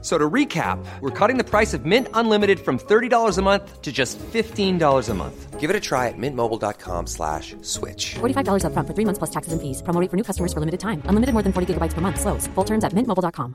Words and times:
So 0.00 0.16
to 0.16 0.30
recap, 0.30 0.78
we're 1.00 1.10
cutting 1.10 1.38
the 1.38 1.44
price 1.44 1.74
of 1.74 1.84
Mint 1.84 2.06
Unlimited 2.14 2.60
from 2.60 2.78
$30 2.78 3.36
a 3.36 3.42
month 3.42 3.82
to 3.82 3.90
just 3.90 4.16
$15 4.32 5.08
a 5.08 5.14
month. 5.14 5.58
Give 5.58 5.70
it 5.70 5.74
a 5.74 5.80
try 5.80 6.06
at 6.06 6.14
mintmobile.com 6.16 7.08
slash 7.08 7.56
switch. 7.62 8.14
$45 8.20 8.62
upfront 8.62 8.86
for 8.86 8.94
three 8.94 9.04
months 9.04 9.18
plus 9.18 9.30
taxes 9.30 9.52
and 9.52 9.60
fees. 9.60 9.82
Promo 9.82 10.00
rate 10.00 10.08
for 10.08 10.16
new 10.16 10.22
customers 10.22 10.52
for 10.52 10.60
limited 10.60 10.78
time. 10.78 11.02
Unlimited 11.06 11.32
more 11.34 11.42
than 11.42 11.52
40 11.52 11.74
gigabytes 11.74 11.94
per 11.94 12.00
month. 12.00 12.20
Slows. 12.20 12.46
Full 12.54 12.64
terms 12.64 12.84
at 12.84 12.92
mintmobile.com. 12.94 13.54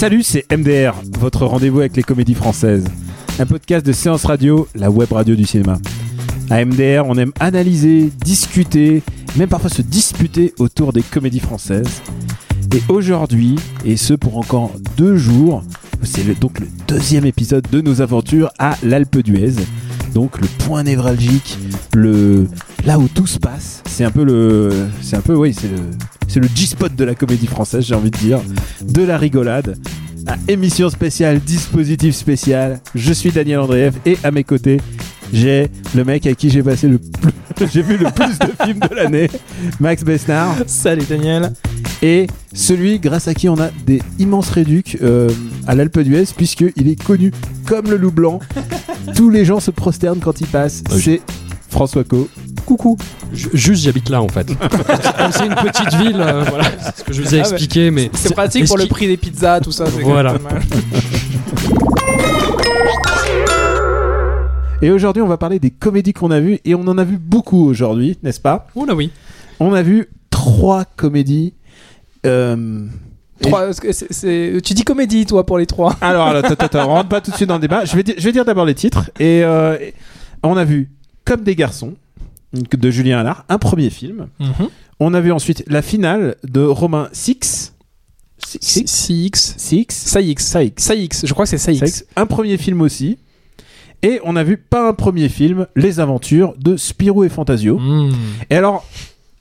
Salut, 0.00 0.22
c'est 0.22 0.50
MDR, 0.50 0.94
votre 1.18 1.44
rendez-vous 1.44 1.80
avec 1.80 1.94
les 1.94 2.02
comédies 2.02 2.34
françaises. 2.34 2.86
Un 3.38 3.44
podcast 3.46 3.84
de 3.84 3.92
séance 3.92 4.24
radio, 4.24 4.66
la 4.74 4.90
web 4.90 5.12
radio 5.12 5.34
du 5.34 5.44
cinéma. 5.44 5.76
À 6.50 6.64
MDR, 6.64 7.04
on 7.06 7.16
aime 7.16 7.32
analyser, 7.38 8.10
discuter, 8.24 9.04
même 9.36 9.48
parfois 9.48 9.70
se 9.70 9.82
disputer 9.82 10.52
autour 10.58 10.92
des 10.92 11.02
comédies 11.02 11.38
françaises. 11.38 12.02
Et 12.74 12.82
aujourd'hui, 12.88 13.54
et 13.84 13.96
ce 13.96 14.14
pour 14.14 14.36
encore 14.36 14.72
deux 14.96 15.16
jours, 15.16 15.62
c'est 16.02 16.38
donc 16.40 16.58
le 16.58 16.66
deuxième 16.88 17.24
épisode 17.24 17.64
de 17.70 17.80
nos 17.80 18.00
aventures 18.02 18.50
à 18.58 18.76
l'Alpe 18.82 19.18
d'Huez. 19.18 19.54
Donc 20.12 20.40
le 20.40 20.48
point 20.66 20.82
névralgique, 20.82 21.56
le 21.94 22.48
là 22.84 22.98
où 22.98 23.06
tout 23.06 23.28
se 23.28 23.38
passe. 23.38 23.84
C'est 23.86 24.04
un 24.04 24.10
peu 24.10 24.24
le, 24.24 24.88
c'est 25.02 25.14
un 25.14 25.20
peu 25.20 25.36
oui, 25.36 25.54
c'est 25.54 25.68
le, 25.68 25.78
c'est 26.26 26.40
le 26.40 26.48
G-spot 26.52 26.96
de 26.96 27.04
la 27.04 27.14
comédie 27.14 27.46
française, 27.46 27.84
j'ai 27.84 27.94
envie 27.94 28.10
de 28.10 28.18
dire, 28.18 28.40
de 28.82 29.02
la 29.04 29.18
rigolade. 29.18 29.78
Émission 30.48 30.90
spéciale, 30.90 31.38
dispositif 31.40 32.14
spécial. 32.14 32.80
Je 32.94 33.12
suis 33.12 33.30
Daniel 33.30 33.60
Andreev 33.60 33.94
et 34.04 34.16
à 34.22 34.30
mes 34.30 34.44
côtés, 34.44 34.78
j'ai 35.32 35.68
le 35.94 36.04
mec 36.04 36.26
à 36.26 36.34
qui 36.34 36.50
j'ai 36.50 36.62
passé 36.62 36.88
le 36.88 36.98
plus, 36.98 37.66
j'ai 37.72 37.82
vu 37.82 37.96
le 37.96 38.10
plus 38.10 38.38
de 38.38 38.64
films 38.64 38.80
de 38.90 38.94
l'année, 38.94 39.30
Max 39.78 40.02
Besnard. 40.04 40.54
Salut 40.66 41.04
Daniel. 41.08 41.52
Et 42.02 42.26
celui 42.54 42.98
grâce 42.98 43.28
à 43.28 43.34
qui 43.34 43.48
on 43.48 43.58
a 43.60 43.68
des 43.86 44.00
immenses 44.18 44.50
réducs 44.50 44.96
euh, 45.02 45.28
à 45.66 45.74
l'Alpe 45.74 46.00
d'Huez, 46.00 46.24
puisqu'il 46.36 46.88
est 46.88 47.02
connu 47.02 47.32
comme 47.66 47.90
le 47.90 47.96
loup 47.96 48.10
blanc. 48.12 48.40
Tous 49.14 49.30
les 49.30 49.44
gens 49.44 49.60
se 49.60 49.70
prosternent 49.70 50.20
quand 50.20 50.40
il 50.40 50.46
passe. 50.46 50.82
Oui. 50.92 51.00
C'est 51.02 51.20
François 51.68 52.04
Co. 52.04 52.28
Coucou. 52.66 52.96
Ju- 53.32 53.50
Juste, 53.52 53.84
j'habite 53.84 54.08
là 54.08 54.22
en 54.22 54.28
fait. 54.28 54.46
Comme 54.58 55.32
c'est 55.32 55.46
une 55.46 55.54
petite 55.54 55.94
ville, 55.94 56.16
euh, 56.20 56.44
voilà, 56.48 56.64
c'est 56.82 56.98
ce 56.98 57.04
que 57.04 57.12
je 57.12 57.22
vous 57.22 57.28
ai 57.34 57.38
Ah 57.40 57.42
ouais. 57.42 57.48
expliqué, 57.50 57.90
mais 57.90 58.10
C'est 58.14 58.32
pratique 58.34 58.66
pour 58.66 58.78
le 58.78 58.86
prix 58.86 59.06
des 59.06 59.16
pizzas, 59.16 59.60
tout 59.60 59.72
ça. 59.72 59.84
c'est 59.86 60.02
Voilà. 60.02 60.34
Et 64.82 64.90
aujourd'hui, 64.90 65.22
on 65.22 65.26
va 65.28 65.36
parler 65.36 65.58
des 65.58 65.70
comédies 65.70 66.12
qu'on 66.12 66.30
a 66.30 66.40
vues, 66.40 66.58
et 66.64 66.74
on 66.74 66.80
en 66.82 66.96
a 66.98 67.04
vu 67.04 67.18
beaucoup 67.18 67.66
aujourd'hui, 67.66 68.18
n'est-ce 68.22 68.40
pas? 68.40 68.66
Oula 68.74 68.94
oui. 68.94 69.10
On 69.58 69.74
a 69.74 69.82
vu 69.82 70.08
trois 70.30 70.84
comédies. 70.84 71.52
Euh, 72.26 72.86
Trois, 73.42 73.70
tu 73.72 74.74
dis 74.74 74.84
comédie, 74.84 75.24
toi, 75.24 75.46
pour 75.46 75.58
les 75.58 75.64
trois? 75.66 75.96
Alors, 76.02 76.26
alors, 76.26 76.44
attends, 76.44 76.62
attends, 76.64 76.84
on 76.84 76.88
rentre 76.88 77.08
pas 77.08 77.22
tout 77.22 77.30
de 77.30 77.36
suite 77.36 77.48
dans 77.48 77.54
le 77.54 77.60
débat. 77.62 77.86
Je 77.86 77.96
vais 77.96 78.02
dire, 78.02 78.14
je 78.18 78.22
vais 78.24 78.32
dire 78.32 78.44
d'abord 78.44 78.66
les 78.66 78.74
titres. 78.74 79.10
Et 79.18 79.42
euh, 79.44 79.78
et 79.80 79.94
on 80.42 80.56
a 80.58 80.64
vu 80.64 80.90
Comme 81.24 81.42
des 81.42 81.56
garçons 81.56 81.94
de 82.52 82.90
Julien 82.90 83.20
Allard, 83.20 83.44
un 83.48 83.56
premier 83.58 83.88
film. 83.88 84.26
On 84.98 85.14
a 85.14 85.20
vu 85.22 85.32
ensuite 85.32 85.64
la 85.68 85.80
finale 85.80 86.36
de 86.44 86.60
Romain 86.60 87.08
Six. 87.12 87.72
Six. 88.38 88.84
CX. 88.84 89.54
Six. 89.56 89.86
Saïx. 89.90 90.44
Saïx. 90.44 90.82
Saïx. 90.84 91.26
Je 91.26 91.32
crois 91.32 91.46
que 91.46 91.50
c'est. 91.50 91.58
Saïx. 91.58 92.04
Un 92.16 92.26
premier 92.26 92.58
film 92.58 92.82
aussi. 92.82 93.16
Et 94.02 94.20
on 94.24 94.36
a 94.36 94.42
vu 94.42 94.56
pas 94.56 94.88
un 94.88 94.92
premier 94.92 95.28
film, 95.28 95.66
Les 95.76 96.00
Aventures 96.00 96.54
de 96.58 96.76
Spirou 96.76 97.24
et 97.24 97.28
Fantasio. 97.28 97.78
Hmm. 97.78 98.10
Et 98.48 98.56
alors, 98.56 98.86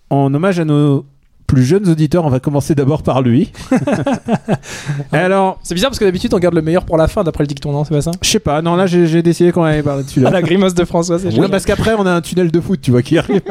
en 0.10 0.34
hommage 0.34 0.60
à 0.60 0.66
nos 0.66 1.06
plus 1.50 1.64
jeunes 1.64 1.90
auditeurs, 1.90 2.26
on 2.26 2.30
va 2.30 2.40
commencer 2.40 2.76
d'abord 2.76 3.02
par 3.02 3.24
lui. 3.24 3.52
alors, 5.12 5.60
C'est 5.64 5.74
bizarre 5.74 5.90
parce 5.90 5.98
que 6.00 6.06
d'habitude, 6.06 6.32
on 6.34 6.38
garde 6.38 6.54
le 6.54 6.62
meilleur 6.62 6.86
pour 6.86 6.96
la 6.96 7.08
fin 7.08 7.24
d'après 7.24 7.44
le 7.44 7.48
dicton, 7.48 7.72
non 7.72 7.84
C'est 7.84 7.94
pas 7.96 8.02
ça? 8.02 8.12
Je 8.22 8.30
sais 8.30 8.40
pas, 8.40 8.62
non, 8.62 8.76
là 8.76 8.86
j'ai 8.86 9.08
j'ai 9.08 9.24
décidé 9.24 9.52
qu'on 9.52 9.64
allait 9.64 9.82
parler 9.82 10.04
de 10.04 10.10
celui-là. 10.10 10.30
Ah, 10.30 10.32
la 10.34 10.44
grimace 10.44 10.76
de 10.76 10.86
François, 10.86 11.18
c'est 11.18 11.32
génial. 11.32 11.50
parce 11.50 11.66
qu'après, 11.66 11.96
on 11.96 12.06
a 12.06 12.12
un 12.12 12.22
tunnel 12.22 12.52
de 12.52 12.60
foot, 12.62 12.80
tu 12.80 12.92
vois, 12.92 13.02
qui 13.02 13.18
arrive. 13.18 13.42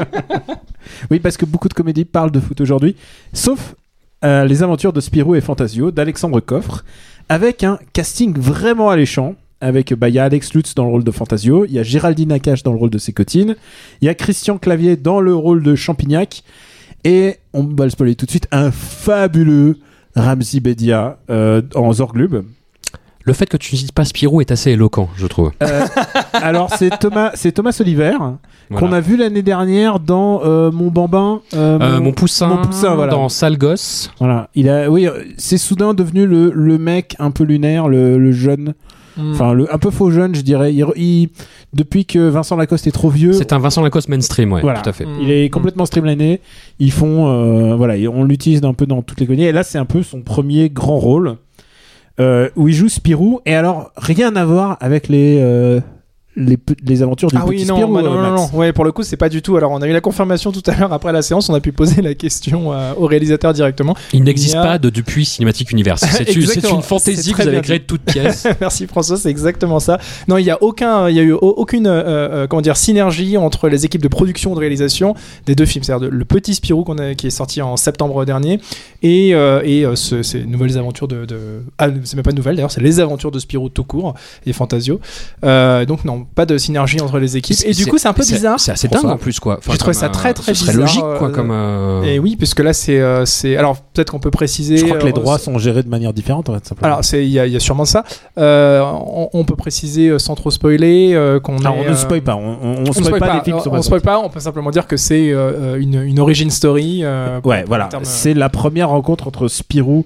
oui, 1.11 1.19
parce 1.19 1.37
que 1.37 1.45
beaucoup 1.45 1.69
de 1.69 1.75
comédies 1.75 2.05
parlent 2.05 2.31
de 2.31 2.39
foot 2.39 2.61
aujourd'hui, 2.61 2.95
sauf 3.33 3.75
euh, 4.25 4.45
Les 4.45 4.63
Aventures 4.63 4.93
de 4.93 5.01
Spirou 5.01 5.35
et 5.35 5.41
Fantasio 5.41 5.91
d'Alexandre 5.91 6.39
Coffre, 6.39 6.85
avec 7.29 7.65
un 7.65 7.81
casting 7.93 8.39
vraiment 8.39 8.91
alléchant. 8.91 9.35
Avec, 9.61 9.93
bah, 9.95 10.09
il 10.09 10.15
y 10.15 10.19
a 10.21 10.25
Alex 10.25 10.55
Lutz 10.55 10.75
dans 10.77 10.85
le 10.85 10.91
rôle 10.91 11.03
de 11.05 11.11
Fantasio, 11.11 11.65
il 11.65 11.73
y 11.73 11.79
a 11.81 11.83
Géraldine 11.83 12.29
Nakache 12.29 12.63
dans 12.63 12.73
le 12.73 12.79
rôle 12.79 12.91
de 12.91 12.99
Sécotine, 12.99 13.57
il 14.01 14.05
y 14.07 14.09
a 14.09 14.15
Christian 14.15 14.57
Clavier 14.57 14.97
dans 14.97 15.21
le 15.21 15.35
rôle 15.35 15.65
de 15.65 15.75
Champignac, 15.75 16.45
et 17.05 17.37
on 17.53 17.65
va 17.65 17.85
le 17.85 17.91
spoiler 17.91 18.15
tout 18.15 18.25
de 18.27 18.31
suite, 18.31 18.47
un 18.53 18.71
fabuleux 18.71 19.77
Ramzi 20.15 20.61
Bedia 20.61 21.19
euh, 21.31 21.63
en 21.75 21.93
Zorglub. 21.93 22.45
Le 23.25 23.33
fait 23.35 23.47
que 23.47 23.57
tu 23.57 23.75
ne 23.75 23.81
dises 23.81 23.91
pas 23.91 24.05
Spirou 24.05 24.41
est 24.41 24.51
assez 24.53 24.71
éloquent, 24.71 25.09
je 25.17 25.27
trouve. 25.27 25.51
Euh, 25.63 25.85
alors 26.33 26.73
c'est 26.75 26.97
Thomas, 26.99 27.33
c'est 27.35 27.53
Thomas 27.53 27.77
Oliver 27.81 28.13
Voilà. 28.71 28.87
qu'on 28.87 28.93
a 28.93 29.01
vu 29.01 29.17
l'année 29.17 29.43
dernière 29.43 29.99
dans 30.01 30.41
euh, 30.45 30.71
Mon 30.71 30.87
Bambin. 30.89 31.41
euh, 31.55 32.01
mon 32.01 32.13
poussin, 32.13 32.47
Mon 32.49 32.63
poussin, 32.63 32.95
voilà. 32.95 33.13
dans 33.13 33.29
Sale 33.29 33.59
Gosse. 33.59 34.11
Voilà, 34.19 34.49
il 34.55 34.69
a, 34.71 34.89
oui, 34.91 35.09
c'est 35.37 35.59
soudain 35.59 35.95
devenu 35.95 36.27
le, 36.27 36.53
le 36.55 36.79
mec 36.79 37.17
un 37.19 37.31
peu 37.33 37.45
lunaire, 37.45 37.89
le, 37.89 38.19
le 38.19 38.33
jeune, 38.33 38.73
Hmm. 39.19 39.33
enfin 39.33 39.53
le 39.53 39.73
un 39.75 39.79
peu 39.79 39.91
faux 39.91 40.11
jeune, 40.11 40.35
je 40.35 40.43
dirais. 40.43 40.73
Il, 40.73 40.87
il- 40.97 41.29
depuis 41.75 42.07
que 42.07 42.19
Vincent 42.29 42.57
Lacoste 42.57 42.87
est 42.87 42.93
trop 42.93 43.11
vieux, 43.11 43.33
C'est 43.35 43.53
un 43.53 43.59
Vincent 43.59 43.83
Lacoste 43.83 44.09
mainstream, 44.09 44.53
ouais, 44.53 44.63
Voilà. 44.63 44.81
tout 44.81 44.89
à 44.89 44.93
fait. 44.93 45.05
Mm. 45.05 45.19
il 45.23 45.31
est 45.31 45.51
complètement 45.51 45.85
streamliné. 45.87 46.41
Ils 46.79 46.93
font, 46.93 47.27
euh, 47.29 47.75
voilà, 47.77 47.95
on 48.11 48.25
l'utilise 48.25 48.63
un 48.65 48.73
peu 48.75 48.87
dans 48.87 49.03
toutes 49.03 49.21
les 49.21 49.27
comédies. 49.27 49.45
Et 49.45 49.53
là, 49.53 49.63
c'est 49.63 49.79
un 49.79 49.85
peu 49.85 50.03
son 50.03 50.23
premier 50.23 50.71
grand 50.71 50.99
rôle 50.99 51.37
euh, 52.21 52.49
où 52.57 52.69
il 52.69 52.75
joue 52.75 52.89
Spirou. 52.89 53.41
Et 53.45 53.55
alors, 53.55 53.93
rien 53.97 54.35
à 54.37 54.45
voir 54.45 54.77
avec 54.81 55.09
les 55.09 55.39
les, 56.39 57.03
aventures 57.03 57.29
du 57.31 57.37
Ah 57.39 57.45
oui, 57.47 57.57
petit 57.57 57.67
non, 57.67 57.77
Spirou. 57.77 57.93
bah 57.95 58.03
non, 58.03 58.13
euh, 58.13 58.23
non, 58.23 58.31
Max. 58.31 58.53
non. 58.53 58.59
Ouais, 58.59 58.73
pour 58.73 58.85
le 58.85 58.93
coup, 58.93 59.03
c'est 59.03 59.17
pas 59.17 59.29
du 59.29 59.43
tout. 59.43 59.57
Alors, 59.57 59.73
on 59.73 59.83
a 59.83 59.87
eu 59.89 59.93
la 59.93 60.01
confirmation 60.01 60.53
tout 60.53 60.63
à 60.67 60.75
l'heure 60.77 60.93
après 60.93 61.13
la 61.13 61.23
séance. 61.23 61.49
On 61.51 61.55
a 61.55 61.61
pu 61.61 61.73
poser 61.73 62.01
la 62.03 62.15
question 62.15 62.73
euh, 62.73 62.93
au 62.97 63.07
réalisateur 63.07 63.53
directement. 63.53 63.97
Il 64.13 64.23
n'existe 64.25 64.55
a- 64.55 64.63
pas 64.63 64.79
de 64.79 64.91
Dupuis 64.91 65.25
Cinematic 65.27 65.71
Universe. 65.73 66.05
C'est 66.11 66.35
une, 66.35 66.83
fantaisie 66.83 67.33
que 67.33 67.43
vous 67.43 67.49
avez 67.49 67.61
créée 67.61 67.79
de 67.81 67.85
toutes 67.85 68.03
pièces. 68.03 68.47
Merci 68.61 68.87
François, 68.87 69.17
c'est 69.17 69.31
exactement 69.31 69.81
ça. 69.81 69.99
Non, 70.29 70.37
il 70.39 70.45
y 70.45 70.51
a 70.51 70.63
aucun, 70.63 71.09
il 71.09 71.17
y 71.17 71.21
a 71.21 71.23
eu 71.23 71.33
au- 71.33 71.39
aucune, 71.39 71.87
euh, 71.87 72.03
euh, 72.05 72.47
comment 72.47 72.63
dire, 72.63 72.77
synergie 72.77 73.37
entre 73.37 73.69
les 73.69 73.85
équipes 73.85 74.03
de 74.03 74.09
production 74.09 74.53
et 74.53 74.55
de 74.55 74.61
réalisation 74.61 75.15
des 75.47 75.55
deux 75.55 75.67
films. 75.67 75.83
C'est-à-dire 75.85 76.09
le 76.11 76.25
petit 76.25 76.55
Spirou 76.55 76.85
qu'on 76.85 76.99
a, 76.99 77.15
qui 77.15 77.27
est 77.27 77.31
sorti 77.31 77.61
en 77.63 77.77
septembre 77.77 78.25
dernier 78.25 78.61
et, 79.03 79.35
euh, 79.35 79.61
et 79.65 79.85
euh, 79.85 79.97
ce- 79.97 80.23
ces 80.23 80.45
nouvelles 80.45 80.79
aventures 80.79 81.09
de, 81.09 81.25
de- 81.25 81.63
ah, 81.79 81.89
c'est 82.05 82.15
même 82.17 82.23
pas 82.25 82.33
nouvelles 82.33 82.57
d'ailleurs, 82.57 82.71
c'est 82.71 82.81
les 82.81 83.01
aventures 83.01 83.31
de 83.31 83.39
Spirou 83.39 83.69
tout 83.69 83.85
court 83.85 84.15
et 84.47 84.53
Fantasio. 84.53 85.01
Euh, 85.45 85.85
donc 85.85 86.05
non, 86.05 86.27
pas 86.35 86.47
de 86.47 86.57
synergie 86.59 87.01
entre 87.01 87.19
les 87.19 87.37
équipes. 87.37 87.57
Et 87.65 87.73
du 87.73 87.87
coup, 87.87 87.99
c'est 87.99 88.09
un 88.09 88.13
peu 88.13 88.23
bizarre. 88.23 88.61
C'est 88.61 88.71
assez 88.73 88.89
dingue 88.89 89.05
en 89.07 89.17
plus, 89.17 89.41
quoi. 89.41 89.57
Enfin, 89.59 89.73
J'ai 89.73 89.79
trouvé 89.79 89.95
comme, 89.95 90.01
ça 90.01 90.09
très, 90.09 90.31
euh, 90.31 90.35
très 90.35 90.55
ce 90.55 90.65
bizarre, 90.65 90.77
logique, 90.81 91.01
quoi, 91.01 91.29
euh, 91.29 91.31
comme. 91.31 91.51
euh, 91.51 92.03
Et 92.05 92.19
oui, 92.19 92.37
puisque 92.37 92.61
là 92.61 92.73
c'est, 92.73 93.01
euh, 93.01 93.25
c'est, 93.25 93.57
alors 93.57 93.77
peut-être 93.79 94.11
qu'on 94.13 94.21
peut 94.21 94.31
préciser. 94.31 94.77
Je 94.77 94.85
crois 94.87 94.99
que 94.99 95.07
les 95.07 95.13
droits 95.13 95.39
sont 95.39 95.59
gérés 95.59 95.83
de 95.83 95.89
manière 95.89 96.13
différente, 96.13 96.49
en 96.49 96.55
fait, 96.55 96.65
simplement. 96.67 96.87
Alors, 96.93 97.05
c'est- 97.05 97.25
il 97.25 97.31
y, 97.31 97.39
a- 97.41 97.47
il 97.47 97.53
y 97.53 97.57
a 97.57 97.61
sûrement 97.61 97.85
ça. 97.85 98.05
Euh, 98.39 98.81
on, 98.83 99.29
on 99.33 99.45
peut 99.45 99.57
préciser 99.57 100.19
sans 100.19 100.35
trop 100.35 100.51
spoiler 100.51 101.13
euh, 101.15 101.41
qu'on 101.41 101.57
on 101.65 101.89
ne 101.89 101.95
spoil 101.95 102.23
pas, 102.23 102.37
on, 102.37 102.57
on, 102.63 102.75
on 102.79 102.85
On 102.89 102.93
spoil 102.93 103.21
pas, 103.21 103.35
les 103.35 103.41
films 103.43 103.59
on 103.71 103.83
spoil 103.83 104.01
pas, 104.01 104.19
on 104.19 104.29
peut 104.29 104.41
simplement 104.41 104.71
dire 104.71 104.87
que 104.87 104.97
c'est 104.97 105.31
euh, 105.33 105.79
une, 105.81 106.01
une 106.03 106.21
origin 106.21 106.51
story. 106.51 107.01
euh, 107.03 107.41
Ouais, 107.45 107.65
voilà. 107.67 107.89
C'est 108.03 108.35
la 108.35 108.49
première 108.49 108.91
rencontre 108.91 109.27
entre 109.27 109.49
Spirou 109.49 110.05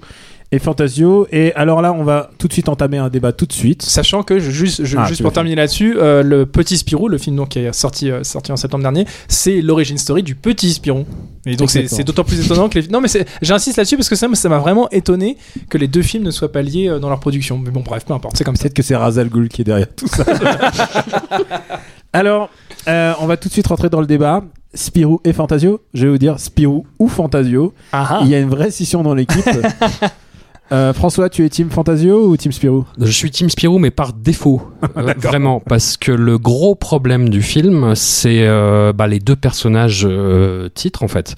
et 0.53 0.59
Fantasio. 0.59 1.27
Et 1.31 1.51
alors 1.55 1.81
là, 1.81 1.91
on 1.93 2.03
va 2.03 2.29
tout 2.37 2.47
de 2.47 2.53
suite 2.53 2.69
entamer 2.69 2.99
un 2.99 3.09
débat 3.09 3.31
tout 3.31 3.45
de 3.47 3.53
suite. 3.53 3.81
Sachant 3.81 4.21
que, 4.21 4.39
je- 4.39 4.51
juste, 4.51 4.85
je- 4.85 4.97
Ah, 4.97 5.05
juste 5.07 5.21
pour 5.23 5.33
terminer 5.33 5.55
là-dessus, 5.55 5.95
euh, 5.97 6.21
le 6.21 6.45
Petit 6.45 6.77
Spirou, 6.77 7.07
le 7.07 7.17
film 7.17 7.35
donc, 7.35 7.49
qui 7.49 7.59
est 7.59 7.73
sorti, 7.73 8.11
euh, 8.11 8.23
sorti 8.23 8.51
en 8.51 8.55
septembre 8.55 8.83
dernier, 8.83 9.05
c'est 9.27 9.61
l'origin 9.61 9.97
story 9.97 10.21
du 10.21 10.35
Petit 10.35 10.71
Spirou. 10.73 11.05
Et 11.45 11.55
donc 11.55 11.69
c'est 11.71 12.03
d'autant 12.03 12.23
plus 12.23 12.45
étonnant 12.45 12.69
que 12.69 12.79
les... 12.79 12.87
Non 12.87 13.01
mais 13.01 13.09
j'insiste 13.41 13.77
là-dessus 13.77 13.97
parce 13.97 14.07
que 14.09 14.15
ça 14.15 14.27
m'a 14.27 14.59
vraiment 14.59 14.89
étonné 14.91 15.37
que 15.69 15.77
les 15.77 15.87
deux 15.87 16.03
films 16.03 16.23
ne 16.23 16.31
soient 16.31 16.51
pas 16.51 16.61
liés 16.61 16.87
euh, 16.87 16.99
dans 16.99 17.09
leur 17.09 17.19
production. 17.19 17.57
Mais 17.57 17.71
bon 17.71 17.81
bref, 17.81 18.05
peu 18.05 18.13
importe, 18.13 18.37
c'est 18.37 18.43
comme 18.43 18.55
ça. 18.55 18.63
Peut-être 18.63 18.75
que 18.75 18.83
c'est 18.83 18.95
Razal 18.95 19.29
Ghul 19.29 19.49
qui 19.49 19.61
est 19.61 19.65
derrière 19.65 19.87
tout 19.93 20.07
ça. 20.07 20.23
alors, 22.13 22.49
on 22.87 23.25
va 23.25 23.37
tout 23.37 23.47
de 23.47 23.53
suite 23.53 23.67
rentrer 23.67 23.89
dans 23.89 24.01
le 24.01 24.07
débat. 24.07 24.43
Spirou 24.75 25.19
et 25.23 25.33
Fantasio. 25.33 25.81
Je 25.93 26.05
vais 26.05 26.11
vous 26.11 26.17
dire 26.17 26.39
Spirou 26.39 26.85
ou 26.97 27.07
Fantasio. 27.07 27.73
Ah, 27.91 28.21
Il 28.23 28.29
y 28.29 28.35
a 28.35 28.39
une 28.39 28.49
vraie 28.49 28.71
scission 28.71 29.03
dans 29.03 29.13
l'équipe. 29.13 29.43
Euh, 30.71 30.93
François, 30.93 31.29
tu 31.29 31.45
es 31.45 31.49
Team 31.49 31.69
Fantasio 31.69 32.27
ou 32.29 32.37
Team 32.37 32.51
Spirou? 32.51 32.85
Je 32.99 33.11
suis 33.11 33.29
Team 33.29 33.49
Spirou, 33.49 33.77
mais 33.79 33.91
par 33.91 34.13
défaut, 34.13 34.61
Euh, 34.97 35.13
vraiment, 35.17 35.59
parce 35.61 35.97
que 35.97 36.11
le 36.11 36.37
gros 36.37 36.75
problème 36.75 37.29
du 37.29 37.41
film, 37.41 37.95
c'est 37.95 38.43
euh, 38.45 38.91
bah, 38.93 39.07
les 39.07 39.19
deux 39.19 39.35
personnages 39.35 40.05
euh, 40.07 40.69
titres 40.73 41.03
en 41.03 41.07
fait. 41.07 41.35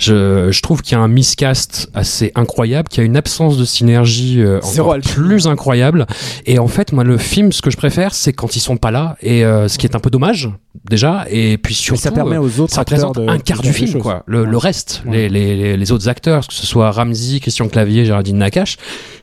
Je, 0.00 0.50
je 0.50 0.62
trouve 0.62 0.82
qu'il 0.82 0.96
y 0.96 1.00
a 1.00 1.02
un 1.02 1.08
miscast 1.08 1.88
assez 1.94 2.32
incroyable, 2.34 2.88
qu'il 2.88 2.98
y 3.02 3.02
a 3.02 3.06
une 3.06 3.16
absence 3.16 3.56
de 3.58 3.64
synergie 3.64 4.40
euh, 4.40 4.60
encore 4.62 4.98
plus 5.00 5.46
incroyable. 5.46 6.06
Et 6.46 6.58
en 6.58 6.68
fait, 6.68 6.92
moi, 6.92 7.04
le 7.04 7.16
film, 7.18 7.52
ce 7.52 7.62
que 7.62 7.70
je 7.70 7.76
préfère, 7.76 8.14
c'est 8.14 8.32
quand 8.32 8.56
ils 8.56 8.60
sont 8.60 8.76
pas 8.76 8.90
là, 8.90 9.16
et 9.20 9.44
euh, 9.44 9.68
ce 9.68 9.78
qui 9.78 9.86
est 9.86 9.94
un 9.94 10.00
peu 10.00 10.10
dommage 10.10 10.50
déjà, 10.88 11.26
et 11.30 11.58
puis 11.58 11.74
surtout. 11.74 12.00
ça 12.00 12.10
permet 12.10 12.36
aux 12.38 12.60
autres 12.60 12.72
ça 12.72 12.80
représente 12.80 13.16
de- 13.18 13.28
un 13.28 13.38
quart 13.38 13.58
de 13.58 13.66
du 13.66 13.72
film, 13.72 14.00
quoi. 14.00 14.22
Le, 14.26 14.44
le 14.44 14.56
reste, 14.56 15.02
Ouais. 15.06 15.28
les, 15.28 15.54
les, 15.56 15.76
les 15.76 15.92
autres 15.92 16.08
acteurs, 16.08 16.46
que 16.46 16.54
ce 16.54 16.66
soit 16.66 16.90
Ramsey, 16.90 17.40
Christian 17.40 17.68
Clavier, 17.68 18.04
Géraldine 18.04 18.38
Nakache, 18.38 18.65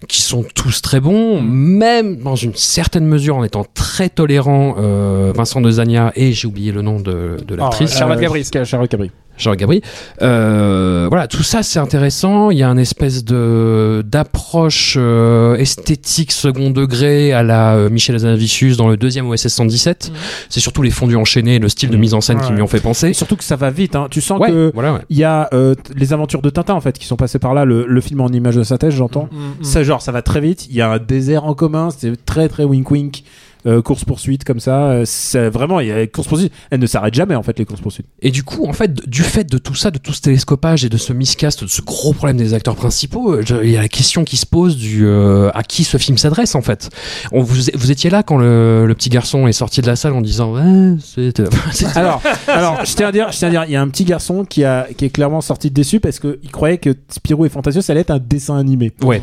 qui 0.08 0.22
sont 0.22 0.46
tous 0.56 0.82
très 0.82 1.00
bons, 1.00 1.42
Mm. 1.42 1.46
même 1.48 2.18
dans 2.18 2.36
une 2.36 2.56
certaine 2.56 3.06
mesure 3.06 3.36
en 3.38 3.44
étant 3.44 3.66
très 3.74 4.10
tolérants. 4.10 4.76
Euh, 4.80 5.32
Vincent 5.36 5.62
Dezania 5.62 6.12
et 6.16 6.32
j'ai 6.34 6.48
oublié 6.48 6.72
le 6.72 6.82
nom 6.82 7.00
de, 7.00 7.38
de 7.48 7.56
l'actrice. 7.56 7.92
Oh, 7.96 8.00
Charlotte 8.00 8.18
Euh, 8.18 8.22
Gabri. 8.22 8.44
Charlotte 8.66 8.92
Gabri. 8.92 9.12
Jean 9.44 9.56
Gabri. 9.56 9.82
Euh, 10.22 11.08
voilà, 11.10 11.28
tout 11.28 11.44
ça 11.44 11.64
c'est 11.64 11.80
intéressant. 11.80 12.50
Il 12.50 12.58
y 12.58 12.64
a 12.64 12.70
un 12.70 12.78
espèce 12.78 13.24
de 13.24 14.04
d'approche 14.06 14.96
euh, 15.00 15.56
esthétique 15.56 16.32
second 16.32 16.70
degré 16.70 17.34
à 17.34 17.44
la 17.44 17.76
euh, 17.76 17.90
Michel 17.90 18.16
Hazanavicius 18.16 18.78
dans 18.78 18.88
le 18.88 18.98
deuxième 18.98 19.30
OSS 19.30 19.48
117. 19.48 20.12
C'est 20.50 20.60
surtout 20.60 20.82
les 20.82 20.92
fondus 20.92 21.16
enchaînés, 21.16 21.56
et 21.56 21.60
le 21.60 21.70
style 21.70 21.90
de 21.90 21.98
mise 21.98 22.14
en 22.14 22.22
scène 22.22 22.40
qui 22.40 22.52
m'y 22.54 22.62
ont 22.62 22.68
fait 22.68 22.80
penser. 22.80 23.10
Et 23.10 23.14
surtout 23.14 23.36
que 23.36 23.44
ça 23.44 23.56
va 23.56 23.70
vite. 23.70 23.96
Hein. 23.96 24.08
Tu 24.10 24.22
sens 24.22 24.40
Ouais, 24.40 24.50
que 24.50 24.72
voilà. 24.74 24.94
ouais. 24.94 25.00
y 25.10 25.24
a 25.24 25.50
euh, 25.54 25.76
les 25.96 26.14
aventures 26.14 26.42
de 26.42 26.50
Tintin 26.50 26.74
en 26.74 26.82
fait 26.82 26.98
qui 26.98 27.06
sont 27.06 27.16
passées 27.16 27.40
par 27.40 27.54
là. 27.54 27.66
Le, 27.66 27.86
le 27.88 28.02
film 28.02 28.22
en 28.22 28.30
image 28.30 28.56
de 28.56 28.64
synthèse, 28.64 28.94
j'entends. 28.94 29.30
Mm, 29.32 29.62
mm. 29.62 29.64
Ça 29.64 29.84
genre 29.84 30.02
ça 30.02 30.12
va 30.12 30.22
très 30.22 30.42
vite. 30.42 30.68
Il 30.70 30.76
y 30.76 30.82
a 30.82 30.90
un 30.92 30.98
désert 31.00 31.46
en 31.46 31.54
commun. 31.54 31.90
C'est 31.98 32.26
très 32.26 32.48
très 32.50 32.64
wink 32.64 32.90
wink. 32.90 33.24
Euh, 33.66 33.82
course 33.82 34.04
poursuite 34.04 34.44
comme 34.44 34.60
ça. 34.60 34.88
Euh, 34.90 35.04
C'est 35.06 35.50
vraiment 35.50 35.80
il 35.80 35.88
y 35.88 35.92
a 35.92 36.06
course 36.08 36.28
poursuite. 36.28 36.52
Elles 36.70 36.80
ne 36.82 36.86
s'arrêtent 36.86 37.14
jamais 37.14 37.36
en 37.36 37.44
fait 37.44 37.58
les 37.60 37.66
courses 37.66 37.80
poursuites. 37.82 38.08
Et 38.22 38.30
du 38.30 38.44
coup, 38.44 38.66
en 38.68 38.74
fait, 38.74 39.08
du 39.10 39.24
fait 39.24 39.46
de 39.46 39.58
tout 39.58 39.74
ça, 39.76 39.90
de 39.90 39.98
tout 39.98 40.12
ce 40.12 40.22
télescopage 40.22 40.84
et 40.84 40.90
de 40.90 40.98
ce 40.98 41.14
miscast, 41.14 41.64
de 41.64 41.70
ce 41.70 41.82
gros 41.82 42.12
problème 42.14 42.36
des 42.38 42.54
acteurs 42.54 42.76
principaux, 42.76 43.34
euh, 43.36 43.44
il 43.64 43.70
y 43.72 43.78
a 43.78 43.82
la 43.82 43.88
question 43.88 44.26
qui 44.26 44.36
se 44.38 44.46
pose 44.46 44.76
du 44.76 45.06
euh, 45.06 45.50
à 45.54 45.64
qui 45.64 45.84
ce 45.86 45.98
film 45.98 46.18
s'adresse 46.18 46.56
en 46.56 46.62
fait. 46.62 46.90
On, 47.32 47.42
vous, 47.42 47.56
vous 47.74 47.92
étiez 47.92 48.10
là 48.10 48.22
quand 48.24 48.38
le, 48.38 48.86
le 48.86 48.96
petit 48.96 49.10
garçon 49.10 49.48
est 49.48 49.54
sorti 49.54 49.82
de 49.82 49.88
la 49.88 49.96
salle 49.96 50.14
en 50.14 50.22
disant 50.22 50.56
c'est 51.00 51.40
euh, 51.40 51.46
c'est- 51.72 51.96
Alors, 51.98 52.22
alors, 52.48 52.84
je 52.84 52.94
tiens 52.96 53.08
à 53.08 53.12
dire, 53.14 53.32
je 53.32 53.38
tiens 53.38 53.48
à 53.48 53.52
dire, 53.52 53.64
il 53.66 53.72
y 53.72 53.76
a 53.78 53.82
un 53.82 53.88
petit 53.88 54.04
garçon 54.04 54.44
qui 54.46 54.64
a, 54.66 54.88
qui 54.98 55.06
est 55.06 55.10
clairement 55.10 55.42
sorti 55.42 55.72
déçu 55.72 56.00
parce 56.02 56.20
que 56.20 56.40
il 56.44 56.52
croyait 56.52 56.80
que 56.80 56.94
Spirou 57.10 57.46
et 57.46 57.50
Fantasio 57.50 57.82
ça 57.82 57.94
allait 57.94 58.02
être 58.02 58.12
un 58.12 58.20
dessin 58.20 58.58
animé. 58.58 58.92
ouais. 59.04 59.22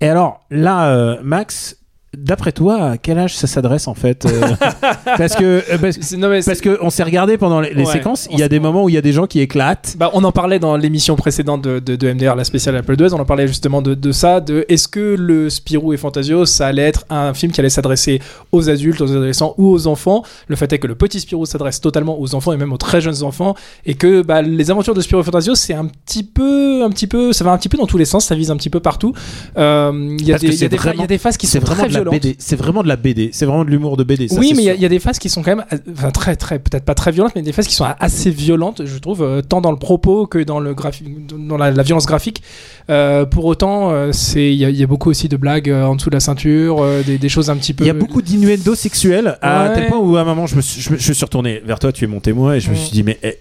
Et 0.00 0.08
alors 0.08 0.40
là, 0.50 0.86
euh, 0.88 1.16
Max, 1.22 1.76
d'après 2.16 2.52
toi, 2.52 2.90
à 2.90 2.98
quel 2.98 3.18
âge 3.18 3.36
ça 3.36 3.46
s'adresse 3.46 3.88
en 3.88 3.94
fait 3.94 4.26
euh, 4.26 4.48
Parce 5.16 5.34
que 5.34 5.62
euh, 5.70 5.78
parce, 5.80 6.12
non, 6.12 6.28
parce 6.44 6.60
que 6.60 6.78
on 6.82 6.90
s'est 6.90 7.02
regardé 7.02 7.38
pendant 7.38 7.60
les, 7.60 7.72
les 7.74 7.84
Ouais, 7.84 7.92
séquences, 7.92 8.28
il 8.30 8.38
y 8.38 8.42
a 8.42 8.48
des 8.48 8.60
moments 8.60 8.84
où 8.84 8.88
il 8.88 8.94
y 8.94 8.98
a 8.98 9.02
des 9.02 9.12
gens 9.12 9.26
qui 9.26 9.40
éclatent. 9.40 9.96
Bah, 9.98 10.10
on 10.12 10.22
en 10.24 10.32
parlait 10.32 10.58
dans 10.58 10.76
l'émission 10.76 11.16
précédente 11.16 11.62
de, 11.62 11.78
de, 11.78 11.96
de 11.96 12.12
MDR, 12.12 12.34
la 12.34 12.44
spéciale 12.44 12.76
Apple 12.76 12.96
II. 13.00 13.08
On 13.12 13.20
en 13.20 13.24
parlait 13.24 13.46
justement 13.48 13.82
de, 13.82 13.94
de 13.94 14.12
ça, 14.12 14.40
de 14.40 14.64
est-ce 14.68 14.88
que 14.88 15.16
le 15.18 15.50
Spirou 15.50 15.92
et 15.92 15.96
Fantasio, 15.96 16.44
ça 16.46 16.66
allait 16.66 16.82
être 16.82 17.04
un 17.10 17.34
film 17.34 17.50
qui 17.52 17.60
allait 17.60 17.70
s'adresser 17.70 18.20
aux 18.52 18.68
adultes, 18.68 19.00
aux 19.00 19.10
adolescents 19.10 19.54
ou 19.58 19.68
aux 19.70 19.86
enfants? 19.86 20.22
Le 20.48 20.56
fait 20.56 20.72
est 20.72 20.78
que 20.78 20.86
le 20.86 20.94
petit 20.94 21.20
Spirou 21.20 21.46
s'adresse 21.46 21.80
totalement 21.80 22.20
aux 22.20 22.34
enfants 22.34 22.52
et 22.52 22.56
même 22.56 22.72
aux 22.72 22.78
très 22.78 23.00
jeunes 23.00 23.22
enfants, 23.22 23.54
et 23.86 23.94
que 23.94 24.22
bah, 24.22 24.42
les 24.42 24.70
aventures 24.70 24.94
de 24.94 25.00
Spirou 25.00 25.22
et 25.22 25.24
Fantasio, 25.24 25.54
c'est 25.54 25.74
un 25.74 25.86
petit 25.86 26.24
peu, 26.24 26.84
un 26.84 26.90
petit 26.90 27.06
peu, 27.06 27.32
ça 27.32 27.44
va 27.44 27.52
un 27.52 27.58
petit 27.58 27.68
peu 27.68 27.78
dans 27.78 27.86
tous 27.86 27.98
les 27.98 28.04
sens, 28.04 28.26
ça 28.26 28.34
vise 28.34 28.50
un 28.50 28.56
petit 28.56 28.70
peu 28.70 28.80
partout. 28.80 29.12
Euh, 29.56 30.16
Il 30.18 30.26
y, 30.26 30.32
a 30.32 30.38
des- 30.38 30.48
y, 30.64 30.68
y 30.68 31.14
a 31.14 31.18
phases 31.18 31.36
qui 31.36 31.46
sont 31.46 31.58
vraiment 31.60 31.84
très 31.88 32.01
BD. 32.10 32.36
C'est 32.38 32.56
vraiment 32.56 32.82
de 32.82 32.88
la 32.88 32.96
BD. 32.96 33.30
C'est 33.32 33.46
vraiment 33.46 33.64
de 33.64 33.70
l'humour 33.70 33.96
de 33.96 34.04
BD. 34.04 34.28
ça, 34.28 34.38
oui, 34.40 34.52
mais 34.56 34.62
il 34.62 34.66
y 34.66 34.70
a- 34.70 34.74
y, 34.74 34.88
des 34.88 34.98
phases 34.98 35.18
qui 35.18 35.28
sont 35.28 35.42
quand 35.42 35.54
même, 35.56 35.64
enfin 35.92 36.10
très 36.10 36.36
très, 36.36 36.58
peut-être 36.58 36.84
pas 36.84 36.94
très 36.94 37.12
violentes, 37.12 37.32
mais 37.36 37.42
des 37.42 37.52
phases 37.52 37.66
qui 37.68 37.74
sont 37.74 37.86
assez 38.00 38.30
violentes, 38.30 38.82
je 38.84 38.98
trouve, 38.98 39.22
euh, 39.22 39.40
tant 39.42 39.60
dans 39.60 39.70
le 39.70 39.78
propos 39.78 40.26
que 40.26 40.38
dans 40.38 40.60
le 40.60 40.74
graphique, 40.74 41.06
dans 41.46 41.56
la, 41.56 41.70
la 41.70 41.82
violence 41.82 42.06
graphique. 42.06 42.42
Euh, 42.90 43.24
pour 43.24 43.44
autant, 43.44 43.90
euh, 43.92 44.10
c'est, 44.12 44.52
il 44.52 44.58
y, 44.58 44.64
a- 44.64 44.70
il 44.70 44.76
y 44.76 44.82
a 44.82 44.86
beaucoup 44.86 45.10
aussi 45.10 45.28
de 45.28 45.36
blagues 45.36 45.70
en 45.70 45.94
dessous 45.96 46.10
de 46.10 46.16
la 46.16 46.20
ceinture, 46.20 46.84
des, 47.06 47.18
des 47.18 47.28
choses 47.28 47.48
un 47.50 47.56
petit 47.56 47.72
peu. 47.74 47.84
Il 47.84 47.86
y 47.86 47.90
a 47.90 47.94
beaucoup 47.94 48.22
d'innuendo 48.22 48.74
sexuels 48.74 49.38
à 49.42 49.68
Ouais. 49.68 49.74
tel 49.74 49.86
point 49.88 49.98
où 49.98 50.16
à 50.16 50.20
un 50.22 50.24
moment 50.24 50.46
je 50.46 50.56
me 50.56 50.60
suis, 50.60 50.80
je, 50.80 50.90
me- 50.92 50.98
je 50.98 51.12
suis 51.12 51.24
retourné 51.24 51.62
vers 51.64 51.78
toi, 51.78 51.92
tu 51.92 52.04
es 52.04 52.08
mon 52.08 52.20
témoin 52.20 52.54
et 52.54 52.60
je 52.60 52.70
me 52.70 52.74
suis 52.74 52.90
dit 52.90 53.02
mais 53.02 53.18
elle, 53.22 53.36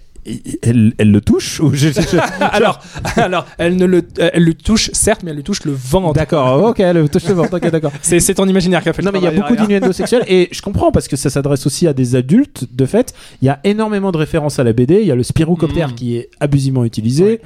elle, 0.61 0.93
elle 0.97 1.11
le 1.11 1.21
touche 1.21 1.59
ou 1.59 1.73
je- 1.73 1.87
je- 1.89 2.01
je- 2.01 2.17
alors, 2.41 2.79
alors, 3.15 3.45
elle 3.57 3.75
ne 3.75 3.85
le, 3.85 4.03
elle 4.17 4.43
le 4.43 4.53
touche 4.53 4.89
certes, 4.93 5.21
mais 5.23 5.31
elle 5.31 5.37
lui 5.37 5.43
touche 5.43 5.63
le 5.65 5.71
ventre. 5.71 6.13
D'accord, 6.13 6.63
ok, 6.63 6.79
elle 6.79 7.09
touche 7.09 7.25
le 7.27 7.33
ventre, 7.33 7.55
ok, 7.57 7.69
d'accord. 7.71 7.91
C'est, 8.01 8.19
c'est 8.19 8.35
ton 8.35 8.47
imaginaire 8.47 8.83
qui 8.83 8.89
a 8.89 8.93
fait. 8.93 9.01
le 9.01 9.05
Non 9.07 9.11
mais 9.11 9.19
il 9.19 9.23
y 9.23 9.27
a 9.27 9.31
beaucoup 9.31 9.53
derrière. 9.55 9.67
d'innuendo 9.67 9.91
sexuels 9.93 10.23
et 10.27 10.49
je 10.51 10.61
comprends 10.61 10.91
parce 10.91 11.07
que 11.07 11.15
ça 11.15 11.29
s'adresse 11.29 11.65
aussi 11.65 11.87
à 11.87 11.93
des 11.93 12.15
adultes 12.15 12.65
de 12.71 12.85
fait. 12.85 13.13
Il 13.41 13.45
y 13.45 13.49
a 13.49 13.59
énormément 13.63 14.11
de 14.11 14.17
références 14.17 14.59
à 14.59 14.63
la 14.63 14.73
BD. 14.73 14.99
Il 15.01 15.07
y 15.07 15.11
a 15.11 15.15
le 15.15 15.23
Spirocopter 15.23 15.87
Mm. 15.87 15.95
qui 15.95 16.17
est 16.17 16.29
abusivement 16.39 16.85
utilisé. 16.85 17.23
Ouais, 17.23 17.29
ouais. 17.31 17.39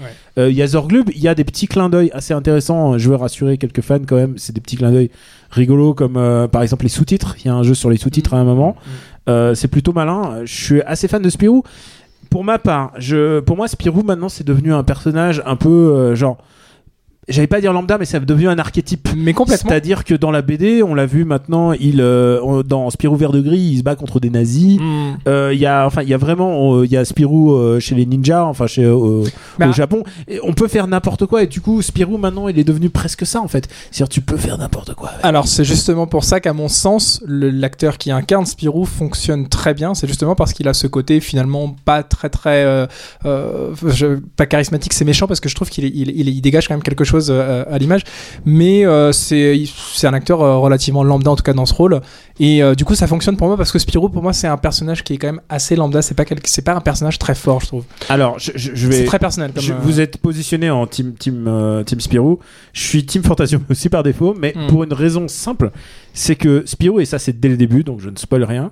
Euh, 0.43 0.49
Il 0.51 0.55
y 0.57 0.61
a 0.61 0.67
Zorglub. 0.67 1.09
Il 1.15 1.21
y 1.21 1.27
a 1.27 1.35
des 1.35 1.43
petits 1.45 1.67
clins 1.67 1.89
d'œil 1.89 2.11
assez 2.13 2.33
intéressants. 2.33 2.97
Je 2.97 3.09
veux 3.09 3.15
rassurer 3.15 3.57
quelques 3.57 3.81
fans 3.81 3.99
quand 4.05 4.17
même. 4.17 4.33
C'est 4.37 4.53
des 4.53 4.61
petits 4.61 4.75
clins 4.75 4.91
d'œil 4.91 5.09
rigolos 5.51 5.93
comme 5.93 6.17
euh, 6.17 6.47
par 6.47 6.61
exemple 6.61 6.83
les 6.83 6.89
sous-titres. 6.89 7.35
Il 7.39 7.45
y 7.47 7.49
a 7.49 7.53
un 7.53 7.63
jeu 7.63 7.73
sur 7.73 7.89
les 7.89 7.97
sous-titres 7.97 8.33
à 8.33 8.37
un 8.37 8.43
moment. 8.43 8.75
Euh, 9.29 9.55
c'est 9.55 9.69
plutôt 9.69 9.93
malin. 9.93 10.41
Je 10.43 10.53
suis 10.63 10.81
assez 10.81 11.07
fan 11.07 11.21
de 11.21 11.29
Spirou. 11.29 11.63
Pour 12.35 12.43
ma 12.43 12.59
part, 12.59 12.91
je, 12.97 13.39
pour 13.39 13.55
moi, 13.55 13.69
Spirou 13.69 14.03
maintenant 14.03 14.27
c'est 14.27 14.43
devenu 14.43 14.73
un 14.73 14.83
personnage 14.83 15.41
un 15.45 15.55
peu 15.55 15.69
euh, 15.69 16.15
genre. 16.15 16.37
J'allais 17.27 17.47
pas 17.47 17.59
dire 17.59 17.73
lambda, 17.73 17.97
mais 17.97 18.05
c'est 18.05 18.23
devenu 18.23 18.47
un 18.47 18.59
archétype. 18.59 19.09
Mais 19.17 19.33
complètement. 19.33 19.69
C'est-à-dire 19.69 20.03
que 20.03 20.13
dans 20.13 20.29
la 20.29 20.43
BD, 20.43 20.83
on 20.83 20.93
l'a 20.93 21.07
vu 21.07 21.25
maintenant, 21.25 21.71
il 21.73 21.99
euh, 21.99 22.61
dans 22.61 22.89
Spirou 22.91 23.15
vert 23.15 23.31
de 23.31 23.41
gris, 23.41 23.57
il 23.57 23.77
se 23.79 23.83
bat 23.83 23.95
contre 23.95 24.19
des 24.19 24.29
nazis. 24.29 24.77
Mm. 24.79 25.17
Euh, 25.27 25.51
Il 25.53 25.59
y 25.59 25.65
a 25.65 25.87
enfin 25.87 26.03
il 26.03 26.09
y 26.09 26.13
a 26.13 26.17
vraiment 26.17 26.83
il 26.83 26.91
y 26.91 26.97
a 26.97 27.03
Spirou 27.03 27.53
euh, 27.53 27.79
chez 27.79 27.95
les 27.95 28.05
ninjas, 28.05 28.43
enfin 28.45 28.67
chez 28.67 28.83
euh, 28.83 29.23
Bah, 29.57 29.69
au 29.69 29.73
Japon. 29.73 30.03
Et 30.27 30.39
on 30.43 30.53
peut 30.53 30.67
faire 30.67 30.85
n'importe 30.87 31.25
quoi 31.25 31.41
et 31.41 31.47
du 31.47 31.61
coup 31.61 31.81
Spirou 31.81 32.17
maintenant 32.19 32.47
il 32.47 32.59
est 32.59 32.63
devenu 32.63 32.91
presque 32.91 33.25
ça 33.25 33.41
en 33.41 33.47
fait. 33.47 33.67
C'est-à-dire 33.89 34.09
tu 34.09 34.21
peux 34.21 34.37
faire 34.37 34.59
n'importe 34.59 34.93
quoi. 34.93 35.09
avec. 35.09 35.25
Alors 35.25 35.47
c'est 35.47 35.63
justement 35.65 36.05
pour 36.05 36.23
ça 36.23 36.39
qu'à 36.39 36.53
mon 36.53 36.67
sens, 36.67 37.23
l'acteur 37.27 37.97
qui 37.97 38.11
incarne 38.11 38.45
Spirou 38.45 38.85
fonctionne 38.85 39.47
très 39.47 39.73
bien. 39.73 39.95
C'est 39.95 40.07
justement 40.07 40.35
parce 40.35 40.53
qu'il 40.53 40.67
a 40.67 40.73
ce 40.75 40.85
côté 40.85 41.19
finalement 41.21 41.75
pas 41.85 42.03
très 42.03 42.29
très 42.29 42.87
je- 43.23 44.19
pas 44.35 44.45
charismatique, 44.45 44.93
c'est 44.93 45.05
méchant 45.05 45.25
parce 45.27 45.39
que 45.39 45.49
je 45.49 45.55
trouve 45.55 45.69
qu'il 45.69 45.85
est- 45.85 45.91
il, 45.93 46.09
il- 46.11 46.29
il 46.29 46.41
dégage 46.41 46.67
quand 46.67 46.73
même 46.75 46.83
quelque 46.83 47.03
chose 47.03 47.14
euh, 47.29 47.63
à 47.69 47.77
l'image. 47.77 48.01
Mais 48.45 48.85
euh, 48.85 49.11
c'est 49.11 49.63
un 50.03 50.13
acteur 50.13 50.41
euh, 50.41 50.57
relativement 50.57 51.03
lambda 51.03 51.31
en 51.31 51.35
tout 51.35 51.43
cas 51.43 51.53
dans 51.53 51.65
ce 51.65 51.73
rôle. 51.73 52.01
Et 52.39 52.61
du 52.75 52.83
coup 52.83 52.95
ça 52.95 53.07
fonctionne 53.07 53.37
pour 53.37 53.47
moi 53.47 53.55
parce 53.55 53.71
que 53.71 53.79
Spirou 53.79 54.09
pour 54.09 54.21
moi 54.21 54.33
c'est 54.33 54.47
un 54.47 54.57
personnage 54.57 55.03
qui 55.05 55.13
est 55.13 55.17
quand 55.17 55.27
même 55.27 55.41
assez 55.47 55.75
lambda. 55.77 56.01
C'est 56.01 56.15
pas 56.15 56.25
c'est 56.43 56.61
pas 56.63 56.73
un 56.73 56.81
personnage 56.81 57.17
très 57.17 57.33
fort 57.35 57.61
je 57.61 57.67
trouve. 57.67 57.83
Alors 58.09 58.37
je, 58.39 58.51
vais 58.87 58.97
C'est 58.97 59.05
très 59.05 59.19
personnel. 59.19 59.51
Comme, 59.53 59.63
je- 59.63 59.71
vous 59.73 60.01
êtes 60.01 60.17
positionné 60.17 60.69
en 60.69 60.85
team 60.85 61.13
team 61.13 61.49
team 61.85 61.99
Spirou. 62.01 62.39
Je 62.73 62.81
suis 62.81 63.05
team 63.05 63.23
Fantasio 63.23 63.59
aussi 63.69 63.87
par 63.89 64.03
défaut, 64.03 64.35
mais 64.37 64.53
Mm. 64.55 64.67
pour 64.67 64.83
une 64.83 64.93
raison 64.93 65.27
simple, 65.29 65.71
c'est 66.13 66.35
que 66.35 66.63
Spirou 66.65 66.99
et 66.99 67.05
ça 67.05 67.19
c'est 67.19 67.39
dès 67.39 67.47
le 67.49 67.57
début 67.57 67.83
donc 67.83 68.01
je 68.01 68.09
ne 68.09 68.17
spoil 68.17 68.43
rien. 68.43 68.71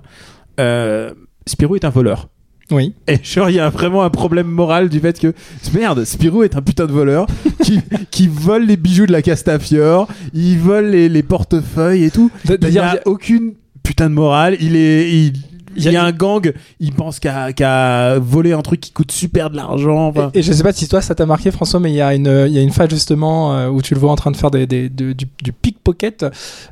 Euh, 0.60 1.12
Spirou 1.46 1.76
est 1.76 1.84
un 1.84 1.90
voleur. 1.90 2.28
Oui. 2.70 2.94
Et 3.08 3.18
genre, 3.22 3.50
il 3.50 3.56
y 3.56 3.60
a 3.60 3.68
vraiment 3.68 4.02
un 4.04 4.10
problème 4.10 4.46
moral 4.46 4.88
du 4.88 4.98
fait 5.00 5.18
que 5.20 5.34
merde, 5.74 6.04
Spirou 6.04 6.42
est 6.44 6.56
un 6.56 6.62
putain 6.62 6.86
de 6.86 6.92
voleur 6.92 7.26
qui, 7.62 7.80
qui 8.10 8.26
vole 8.28 8.64
les 8.66 8.76
bijoux 8.78 9.06
de 9.06 9.12
la 9.12 9.20
Castafiore, 9.22 10.08
il 10.32 10.58
vole 10.58 10.86
les, 10.86 11.08
les 11.08 11.22
portefeuilles 11.22 12.04
et 12.04 12.10
tout. 12.10 12.30
Il 12.48 12.68
n'y 12.70 12.78
a 12.78 13.00
aucune 13.04 13.52
putain 13.82 14.08
de 14.08 14.14
morale. 14.14 14.56
Il 14.60 14.76
est, 14.76 15.10
il, 15.12 15.32
y 15.76 15.90
y 15.90 15.96
a- 15.96 16.04
un 16.04 16.12
gang, 16.12 16.52
il 16.80 16.92
pense 16.92 17.18
qu'à 17.20 17.52
qu'à 17.52 18.18
voler 18.18 18.52
un 18.52 18.62
truc 18.62 18.80
qui 18.80 18.92
coûte 18.92 19.12
super 19.12 19.50
de 19.50 19.56
l'argent. 19.56 20.06
enfin. 20.06 20.30
Et, 20.32 20.38
et 20.38 20.42
je 20.42 20.52
sais 20.52 20.62
pas 20.62 20.72
si 20.72 20.88
toi 20.88 21.02
ça 21.02 21.14
t'a 21.14 21.26
marqué 21.26 21.50
François, 21.50 21.80
mais 21.80 21.90
il 21.90 21.96
y 21.96 22.00
a 22.00 22.14
une, 22.14 22.44
il 22.46 22.52
y 22.54 22.58
a 22.58 22.62
une 22.62 22.70
phase 22.72 22.88
justement 22.90 23.54
euh, 23.54 23.68
où 23.68 23.82
tu 23.82 23.92
le 23.92 24.00
vois 24.00 24.10
en 24.12 24.16
train 24.16 24.30
de 24.30 24.36
faire 24.38 24.50
des, 24.50 24.66
des- 24.66 24.88
de- 24.88 25.12
du, 25.12 25.26
du 25.42 25.52
pickpocket 25.52 26.24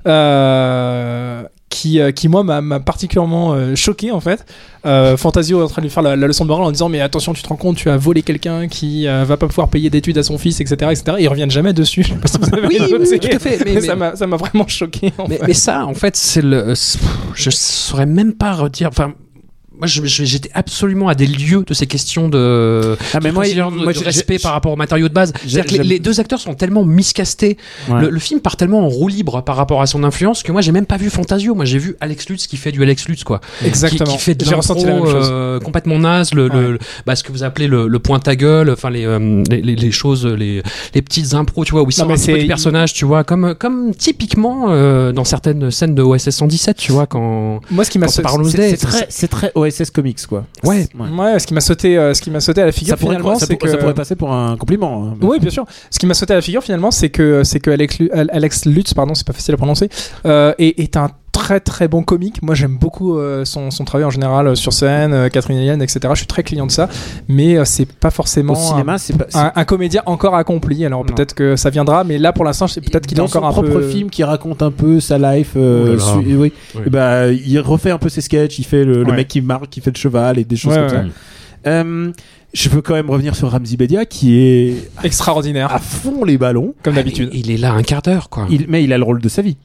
euh, 0.06 1.42
qui, 1.72 1.98
euh, 2.00 2.12
qui 2.12 2.28
moi 2.28 2.44
m'a 2.44 2.80
particulièrement 2.80 3.54
euh, 3.54 3.74
choqué 3.74 4.12
en 4.12 4.20
fait. 4.20 4.44
Euh, 4.84 5.16
Fantasio 5.16 5.60
est 5.60 5.64
en 5.64 5.68
train 5.68 5.80
de 5.80 5.86
lui 5.86 5.92
faire 5.92 6.02
la, 6.02 6.16
la 6.16 6.26
leçon 6.26 6.44
de 6.44 6.48
morale 6.48 6.64
en 6.66 6.70
disant 6.72 6.88
mais 6.88 7.00
attention 7.00 7.32
tu 7.32 7.42
te 7.42 7.48
rends 7.48 7.56
compte 7.56 7.76
tu 7.76 7.88
as 7.88 7.96
volé 7.96 8.22
quelqu'un 8.22 8.68
qui 8.68 9.06
euh, 9.06 9.24
va 9.24 9.36
pas 9.36 9.46
pouvoir 9.46 9.68
payer 9.68 9.88
d'études 9.90 10.18
à 10.18 10.22
son 10.22 10.38
fils 10.38 10.60
etc 10.60 10.90
etc. 10.90 11.16
Et 11.18 11.22
ils 11.24 11.28
reviennent 11.28 11.50
jamais 11.50 11.72
dessus. 11.72 12.02
Je 12.02 12.08
sais 12.10 12.14
pas 12.16 12.28
si 12.28 12.38
vous 12.38 12.54
avez 12.54 12.66
Oui, 12.66 12.76
oui, 12.80 12.92
noté. 12.92 13.08
oui, 13.12 13.20
tout 13.20 13.28
à 13.36 13.38
fait, 13.38 13.64
mais- 13.64 13.80
ça 13.80 13.94
mais- 13.94 13.96
m'a 13.96 14.16
ça 14.16 14.26
m'a 14.26 14.36
vraiment 14.36 14.66
choqué. 14.68 15.12
En 15.18 15.28
Mais, 15.28 15.38
fait. 15.38 15.46
mais 15.48 15.54
ça, 15.54 15.86
en 15.86 15.94
fait, 15.94 16.14
c'est 16.16 16.42
le. 16.42 16.74
Je 17.34 17.50
saurais 17.50 18.06
même 18.06 18.34
pas 18.34 18.52
redire. 18.52 18.88
Enfin, 18.88 19.14
moi, 19.82 19.88
j'étais 19.88 20.50
absolument 20.54 21.08
à 21.08 21.16
des 21.16 21.26
lieux 21.26 21.64
de 21.66 21.74
ces 21.74 21.88
questions 21.88 22.28
de, 22.28 22.96
Ah, 23.12 23.18
mais 23.20 23.30
de 23.30 23.34
moi, 23.34 23.44
moi, 23.70 23.92
de 23.92 23.98
respect 23.98 24.38
par 24.38 24.52
rapport 24.52 24.70
au 24.70 24.76
matériau 24.76 25.08
de 25.08 25.12
base. 25.12 25.32
C'est-à-dire 25.44 25.78
que 25.78 25.82
les, 25.82 25.98
deux 25.98 26.20
acteurs 26.20 26.38
sont 26.40 26.54
tellement 26.54 26.84
miscastés. 26.84 27.56
Ouais. 27.88 28.02
Le, 28.02 28.10
le 28.10 28.18
film 28.20 28.38
part 28.38 28.56
tellement 28.56 28.84
en 28.86 28.88
roue 28.88 29.08
libre 29.08 29.42
par 29.42 29.56
rapport 29.56 29.82
à 29.82 29.86
son 29.86 30.04
influence 30.04 30.44
que 30.44 30.52
moi, 30.52 30.60
j'ai 30.60 30.70
même 30.70 30.86
pas 30.86 30.98
vu 30.98 31.10
Fantasio. 31.10 31.56
Moi, 31.56 31.64
j'ai 31.64 31.78
vu 31.78 31.96
Alex 32.00 32.28
Lutz 32.28 32.46
qui 32.46 32.56
fait 32.56 32.70
du 32.70 32.80
Alex 32.80 33.08
Lutz, 33.08 33.24
quoi. 33.24 33.40
Exactement. 33.64 34.04
Qui, 34.12 34.16
qui 34.18 34.22
fait 34.22 34.34
de 34.36 34.44
euh, 35.32 35.58
complètement 35.58 35.98
naze, 35.98 36.32
le, 36.32 36.46
le- 36.46 36.78
bah, 37.04 37.16
ce 37.16 37.24
que 37.24 37.32
vous 37.32 37.42
appelez 37.42 37.66
le, 37.66 37.88
le 37.88 37.98
point 37.98 38.20
à 38.24 38.36
gueule, 38.36 38.70
enfin 38.70 38.88
les, 38.90 39.04
euh, 39.04 39.42
les, 39.50 39.62
les- 39.62 39.74
les 39.74 39.90
choses, 39.90 40.24
les, 40.26 40.62
les 40.94 41.02
petites 41.02 41.34
impros, 41.34 41.64
tu 41.64 41.72
vois, 41.72 41.82
où 41.82 41.88
il 41.88 41.92
sort 41.92 42.06
mais 42.06 42.14
un 42.14 42.16
petit 42.16 42.46
personnage, 42.46 42.92
tu 42.92 43.04
vois, 43.04 43.24
comme, 43.24 43.56
comme 43.58 43.92
typiquement 43.96 44.66
euh, 44.68 45.10
dans 45.10 45.24
certaines 45.24 45.72
scènes 45.72 45.96
de 45.96 46.02
OSS 46.02 46.30
117, 46.30 46.76
tu 46.76 46.92
vois, 46.92 47.06
quand. 47.06 47.60
Moi, 47.70 47.84
ce 47.84 47.90
qui 47.90 47.98
m'a 47.98 48.06
c'est- 48.08 48.22
très, 48.22 49.06
c'est 49.08 49.28
très 49.28 49.50
OSS 49.56 49.71
Comics, 49.92 50.26
quoi. 50.26 50.44
Ouais. 50.64 50.86
ouais, 50.98 51.38
ce 51.38 51.46
qui 51.46 51.54
m'a 51.54 51.60
sauté, 51.60 51.96
euh, 51.98 52.14
ce 52.14 52.22
qui 52.22 52.30
m'a 52.30 52.40
sauté 52.40 52.62
à 52.62 52.66
la 52.66 52.72
figure 52.72 52.90
Ça 52.92 52.96
pourrait, 52.96 53.16
finalement, 53.16 53.38
ça, 53.38 53.46
c'est 53.46 53.54
pour- 53.56 53.66
que 53.66 53.70
ça 53.70 53.76
pourrait 53.78 53.94
passer 53.94 54.14
pour 54.16 54.32
un 54.32 54.56
compliment. 54.56 55.08
hein. 55.08 55.16
Oui, 55.20 55.38
bien 55.40 55.50
sûr. 55.50 55.64
Ce 55.90 55.98
qui 55.98 56.06
m'a 56.06 56.14
sauté 56.14 56.32
à 56.32 56.36
la 56.36 56.42
figure 56.42 56.62
finalement, 56.62 56.90
c'est 56.90 57.10
que 57.10 57.42
c'est 57.44 57.60
que 57.60 57.70
Alex, 57.70 57.98
Lu- 57.98 58.10
Alex 58.12 58.64
Lutz, 58.66 58.94
pardon, 58.94 59.14
c'est 59.14 59.26
pas 59.26 59.32
facile 59.32 59.54
à 59.54 59.56
prononcer, 59.56 59.88
euh, 60.26 60.52
est, 60.58 60.78
est 60.80 60.96
un 60.96 61.10
très 61.32 61.60
très 61.60 61.88
bon 61.88 62.02
comique. 62.02 62.42
Moi, 62.42 62.54
j'aime 62.54 62.76
beaucoup 62.76 63.18
euh, 63.18 63.44
son, 63.44 63.70
son 63.70 63.84
travail 63.84 64.04
en 64.04 64.10
général 64.10 64.46
euh, 64.48 64.54
sur 64.54 64.72
scène, 64.72 65.12
euh, 65.12 65.28
Catherine 65.28 65.56
Hélène, 65.58 65.80
etc. 65.82 66.00
Je 66.10 66.18
suis 66.18 66.26
très 66.26 66.42
client 66.42 66.66
de 66.66 66.70
ça, 66.70 66.88
mais 67.28 67.56
euh, 67.58 67.64
c'est 67.64 67.90
pas 67.90 68.10
forcément 68.10 68.52
Au 68.52 68.56
cinéma, 68.56 68.98
c'est 68.98 69.16
pas. 69.16 69.24
c'est- 69.28 69.38
un, 69.38 69.50
un 69.54 69.64
comédien 69.64 70.02
encore 70.06 70.34
accompli. 70.34 70.84
Alors 70.84 71.04
Non. 71.04 71.12
peut-être 71.12 71.34
que 71.34 71.56
ça 71.56 71.70
viendra, 71.70 72.04
mais 72.04 72.18
là 72.18 72.32
pour 72.32 72.44
l'instant, 72.44 72.68
c'est 72.68 72.80
peut-être 72.80 73.06
qu'il 73.06 73.16
est 73.16 73.20
dans 73.20 73.24
encore 73.26 73.42
son 73.42 73.48
un 73.48 73.52
propre 73.52 73.80
peu. 73.80 73.88
film 73.88 74.10
qui 74.10 74.22
raconte 74.24 74.62
un 74.62 74.70
peu 74.70 75.00
sa 75.00 75.18
life. 75.18 75.52
euh, 75.56 75.82
Oh 75.84 75.88
là 75.88 75.94
là. 75.94 76.22
su- 76.22 76.36
oui. 76.36 76.52
Et 76.86 76.90
bah, 76.90 77.28
il 77.28 77.58
refait 77.60 77.90
un 77.90 77.98
peu 77.98 78.08
ses 78.08 78.20
sketchs. 78.20 78.58
Il 78.58 78.64
fait 78.64 78.84
le, 78.84 79.04
mec 79.04 79.28
qui 79.28 79.40
marque, 79.40 79.68
qui 79.70 79.80
fait 79.80 79.90
le 79.90 79.98
cheval 79.98 80.38
et 80.38 80.44
des 80.44 80.56
choses 80.56 80.74
Ouais, 80.76 80.86
comme 80.88 80.98
ouais. 80.98 81.10
ça. 81.64 81.70
Euh, 81.70 82.12
je 82.52 82.68
veux 82.68 82.82
quand 82.82 82.92
même 82.94 83.08
revenir 83.08 83.34
sur 83.36 83.50
Ramzi 83.50 83.76
Bedia 83.76 84.04
qui 84.04 84.36
est 84.38 84.74
Extraordinaire, 85.04 85.72
à 85.72 85.78
fond 85.78 86.24
les 86.24 86.36
ballons. 86.36 86.74
comme 86.82 86.94
d'habitude. 86.96 87.30
Il, 87.32 87.46
il 87.46 87.50
est 87.52 87.56
là 87.56 87.72
un 87.72 87.82
quart 87.82 88.02
d'heure, 88.02 88.28
quoi. 88.28 88.46
Il, 88.50 88.66
mais 88.68 88.84
il 88.84 88.92
a 88.92 88.98
le 88.98 89.04
rôle 89.04 89.20
de 89.22 89.28
sa 89.28 89.40
vie. 89.42 89.56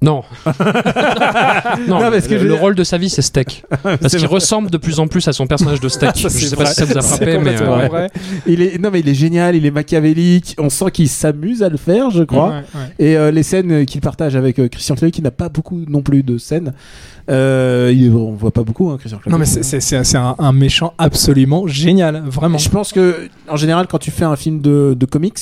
Non. 0.00 0.22
non, 0.46 1.98
Non, 2.00 2.10
parce 2.10 2.28
que 2.28 2.34
le, 2.34 2.54
rôle 2.54 2.76
de 2.76 2.84
sa 2.84 2.98
vie, 2.98 3.10
c'est 3.10 3.22
Steak. 3.22 3.64
Parce 3.82 4.16
qu'il 4.16 4.26
ressemble 4.26 4.70
de 4.70 4.76
plus 4.78 5.00
en 5.00 5.08
plus 5.08 5.26
à 5.26 5.32
son 5.32 5.46
personnage 5.48 5.80
de 5.80 5.88
Steak. 5.88 6.10
Ça, 6.16 6.28
je 6.28 6.28
c'est 6.28 6.46
sais 6.46 6.56
pas 6.56 6.66
si 6.66 6.74
ça 6.74 6.84
vous 6.84 6.96
a 6.96 7.02
frappé, 7.02 7.38
mais. 7.38 7.60
euh, 7.60 7.88
vrai. 7.88 8.10
Il 8.46 8.62
est 8.62 8.78
non 8.78 8.90
mais 8.92 9.00
il 9.00 9.08
est 9.08 9.14
génial, 9.14 9.56
il 9.56 9.66
est 9.66 9.72
machiavélique. 9.72 10.54
On 10.58 10.70
sent 10.70 10.92
qu'il 10.92 11.08
s'amuse 11.08 11.64
à 11.64 11.68
le 11.68 11.76
faire, 11.76 12.10
je 12.10 12.22
crois. 12.22 12.50
Ouais, 12.50 12.54
ouais. 12.74 13.04
Et 13.06 13.16
euh, 13.16 13.32
les 13.32 13.42
scènes 13.42 13.86
qu'il 13.86 14.00
partage 14.00 14.36
avec 14.36 14.60
euh, 14.60 14.68
Christian 14.68 14.94
Clavier, 14.94 15.10
qui 15.10 15.22
n'a 15.22 15.32
pas 15.32 15.48
beaucoup 15.48 15.80
non 15.88 16.02
plus 16.02 16.22
de 16.22 16.38
scènes. 16.38 16.74
Euh, 17.28 17.92
il 17.94 18.10
on 18.12 18.32
voit 18.32 18.52
pas 18.52 18.62
beaucoup, 18.62 18.90
hein, 18.90 18.96
Christian 18.98 19.18
Clavier. 19.18 19.32
Non 19.32 19.38
mais 19.38 19.46
c'est- 19.46 20.16
un, 20.16 20.36
un 20.38 20.52
méchant 20.52 20.94
absolument 20.98 21.66
génial, 21.66 22.22
vraiment. 22.26 22.58
Je 22.58 22.68
pense 22.68 22.92
que 22.92 23.28
en 23.48 23.56
général, 23.56 23.86
quand 23.88 23.98
tu 23.98 24.10
fais 24.12 24.24
un 24.24 24.36
film 24.36 24.60
de, 24.60 24.94
de 24.98 25.06
comics, 25.06 25.38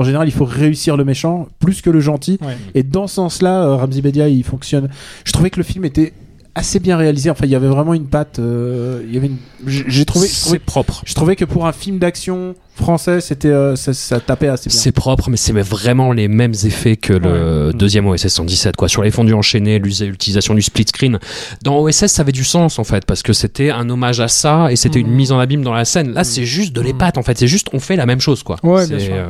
en 0.00 0.02
général, 0.02 0.28
il 0.28 0.32
faut 0.32 0.46
réussir 0.46 0.96
le 0.96 1.04
méchant 1.04 1.46
plus 1.58 1.82
que 1.82 1.90
le 1.90 2.00
gentil. 2.00 2.38
Ouais. 2.40 2.56
Et 2.74 2.82
dans 2.82 3.06
ce 3.06 3.16
sens-là, 3.16 3.64
euh, 3.64 3.76
Ramzi 3.76 4.00
Bedia, 4.00 4.28
il 4.28 4.42
fonctionne. 4.42 4.88
Je 5.24 5.32
trouvais 5.32 5.50
que 5.50 5.58
le 5.58 5.62
film 5.62 5.84
était 5.84 6.14
assez 6.54 6.80
bien 6.80 6.96
réalisé. 6.96 7.30
Enfin, 7.30 7.44
il 7.46 7.50
y 7.50 7.54
avait 7.54 7.68
vraiment 7.68 7.94
une 7.94 8.06
patte. 8.06 8.38
euh, 8.38 9.02
il 9.06 9.14
y 9.14 9.16
avait 9.18 9.28
une... 9.28 9.36
J'ai 9.66 10.04
trouvé. 10.04 10.26
C'est 10.26 10.58
propre. 10.58 11.02
je 11.06 11.14
trouvais 11.14 11.36
que 11.36 11.44
pour 11.44 11.66
un 11.66 11.72
film 11.72 11.98
d'action 11.98 12.54
français, 12.74 13.20
c'était 13.20 13.48
euh, 13.48 13.76
ça, 13.76 13.92
ça 13.92 14.20
tapait 14.20 14.48
assez 14.48 14.70
bien. 14.70 14.78
C'est 14.78 14.92
propre, 14.92 15.28
mais 15.28 15.36
c'est 15.36 15.52
vraiment 15.52 16.12
les 16.12 16.28
mêmes 16.28 16.54
effets 16.64 16.96
que 16.96 17.12
le 17.12 17.66
Ouais. 17.68 17.72
deuxième 17.74 18.06
OSS 18.06 18.28
117, 18.28 18.76
quoi. 18.76 18.88
Sur 18.88 19.02
les 19.02 19.10
fondus 19.10 19.34
enchaînés, 19.34 19.78
l'utilisation 19.78 20.54
du 20.54 20.62
split 20.62 20.86
screen. 20.88 21.18
Dans 21.62 21.78
OSS, 21.78 22.06
ça 22.06 22.22
avait 22.22 22.32
du 22.32 22.44
sens, 22.44 22.78
en 22.78 22.84
fait, 22.84 23.04
parce 23.04 23.22
que 23.22 23.32
c'était 23.32 23.70
un 23.70 23.88
hommage 23.90 24.20
à 24.20 24.28
ça 24.28 24.72
et 24.72 24.76
c'était 24.76 24.98
une 25.00 25.08
Mhm. 25.08 25.14
mise 25.14 25.32
en 25.32 25.38
abîme 25.38 25.62
dans 25.62 25.74
la 25.74 25.84
scène. 25.84 26.12
Là, 26.12 26.24
c'est 26.24 26.44
juste 26.44 26.72
de 26.72 26.80
l'épate, 26.80 27.18
en 27.18 27.22
fait. 27.22 27.36
C'est 27.38 27.48
juste, 27.48 27.68
on 27.72 27.80
fait 27.80 27.96
la 27.96 28.06
même 28.06 28.20
chose, 28.20 28.42
quoi. 28.42 28.56
Ouais, 28.62 28.86
bien 28.86 28.98
sûr. 28.98 29.12
euh, 29.14 29.28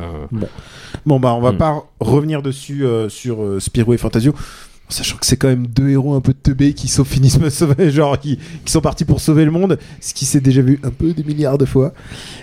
Bon, 1.05 1.19
bah, 1.19 1.33
on 1.33 1.41
va 1.41 1.53
pas 1.53 1.83
revenir 1.99 2.41
dessus 2.41 2.85
euh, 2.85 3.09
sur 3.09 3.41
euh, 3.43 3.59
Spirou 3.59 3.93
et 3.93 3.97
Fantasio. 3.97 4.33
Sachant 4.91 5.15
que 5.17 5.25
c'est 5.25 5.37
quand 5.37 5.47
même 5.47 5.67
deux 5.67 5.89
héros 5.89 6.13
un 6.15 6.21
peu 6.21 6.33
teubés 6.33 6.73
qui 6.73 6.87
sauf 6.89 7.07
finissent 7.07 7.39
me 7.39 7.49
sauver, 7.49 7.89
genre 7.91 8.19
qui, 8.19 8.37
qui 8.65 8.71
sont 8.71 8.81
partis 8.81 9.05
pour 9.05 9.21
sauver 9.21 9.45
le 9.45 9.51
monde, 9.51 9.79
ce 10.01 10.13
qui 10.13 10.25
s'est 10.25 10.41
déjà 10.41 10.61
vu 10.61 10.79
un 10.83 10.89
peu 10.91 11.13
des 11.13 11.23
milliards 11.23 11.57
de 11.57 11.65
fois. 11.65 11.93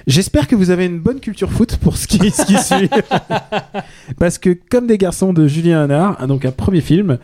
J'espère 0.07 0.49
que 0.49 0.57
vous 0.57 0.71
avez 0.71 0.87
une 0.87 0.99
bonne 0.99 1.21
culture 1.21 1.53
foot 1.53 1.77
pour 1.77 1.97
ce 1.99 2.07
qui, 2.07 2.31
ce 2.31 2.45
qui 2.47 2.57
suit. 2.63 2.89
Parce 4.19 4.39
que 4.39 4.57
comme 4.71 4.87
des 4.87 4.99
garçons 4.99 5.33
de 5.33 5.47
Julien 5.47 5.83
Hanard, 5.85 6.27
donc 6.27 6.45
un 6.45 6.51
premier 6.51 6.81
film, 6.81 7.19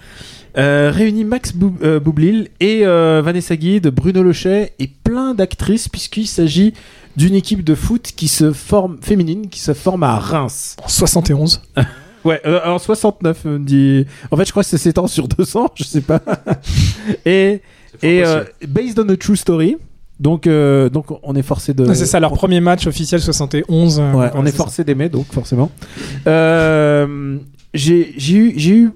euh, 0.57 0.93
réunit 0.95 1.25
Max 1.25 1.53
Bou- 1.53 1.77
euh, 1.83 1.99
Boublil 1.99 2.49
et 2.61 2.87
euh, 2.87 3.23
Vanessa 3.25 3.57
Guide, 3.57 3.89
Bruno 3.89 4.23
Lochet 4.23 4.73
et 4.79 4.89
plein 5.03 5.35
d'actrices 5.35 5.89
puisqu'il 5.89 6.27
s'agit 6.29 6.75
d'une 7.17 7.35
équipe 7.35 7.65
de 7.65 7.75
foot 7.75 8.13
qui 8.15 8.29
se 8.29 8.53
forme 8.53 8.99
féminine 9.01 9.49
qui 9.49 9.59
se 9.61 9.73
forme 9.75 10.03
à 10.03 10.19
Reims. 10.19 10.77
71. 10.87 11.63
Ouais, 12.25 12.41
euh, 12.47 12.61
en 12.65 12.79
69, 12.79 13.45
me 13.45 13.59
dit. 13.59 14.07
En 14.31 14.37
fait, 14.37 14.45
je 14.47 14.51
crois 14.51 14.63
que 14.63 14.69
ça 14.69 14.79
s'étend 14.79 15.07
sur 15.07 15.29
200, 15.29 15.71
je 15.75 15.85
sais 15.85 16.01
pas. 16.01 16.21
et 17.27 17.61
et 18.03 18.25
euh, 18.25 18.45
based 18.67 18.99
on 18.99 19.09
a 19.09 19.17
true 19.17 19.37
story. 19.37 19.77
Donc, 20.21 20.47
euh, 20.47 20.89
donc 20.89 21.07
on 21.23 21.35
est 21.35 21.43
forcé 21.43 21.75
de. 21.75 21.93
c'est 21.93 22.07
ça, 22.07 22.21
leur 22.21 22.33
premier 22.33 22.61
match 22.61 22.87
officiel 22.87 23.21
71. 23.21 23.99
euh, 23.99 24.13
Ouais, 24.13 24.31
on 24.35 24.47
est 24.47 24.51
c'est 24.51 24.57
forcé 24.57 24.85
d'aimer, 24.85 25.09
donc 25.09 25.27
forcément. 25.33 25.71
Euh, 26.27 27.39
j'ai 27.73 28.15
j'ai 28.17 28.37
eu 28.37 28.53
j'ai 28.57 28.75
eu 28.75 28.91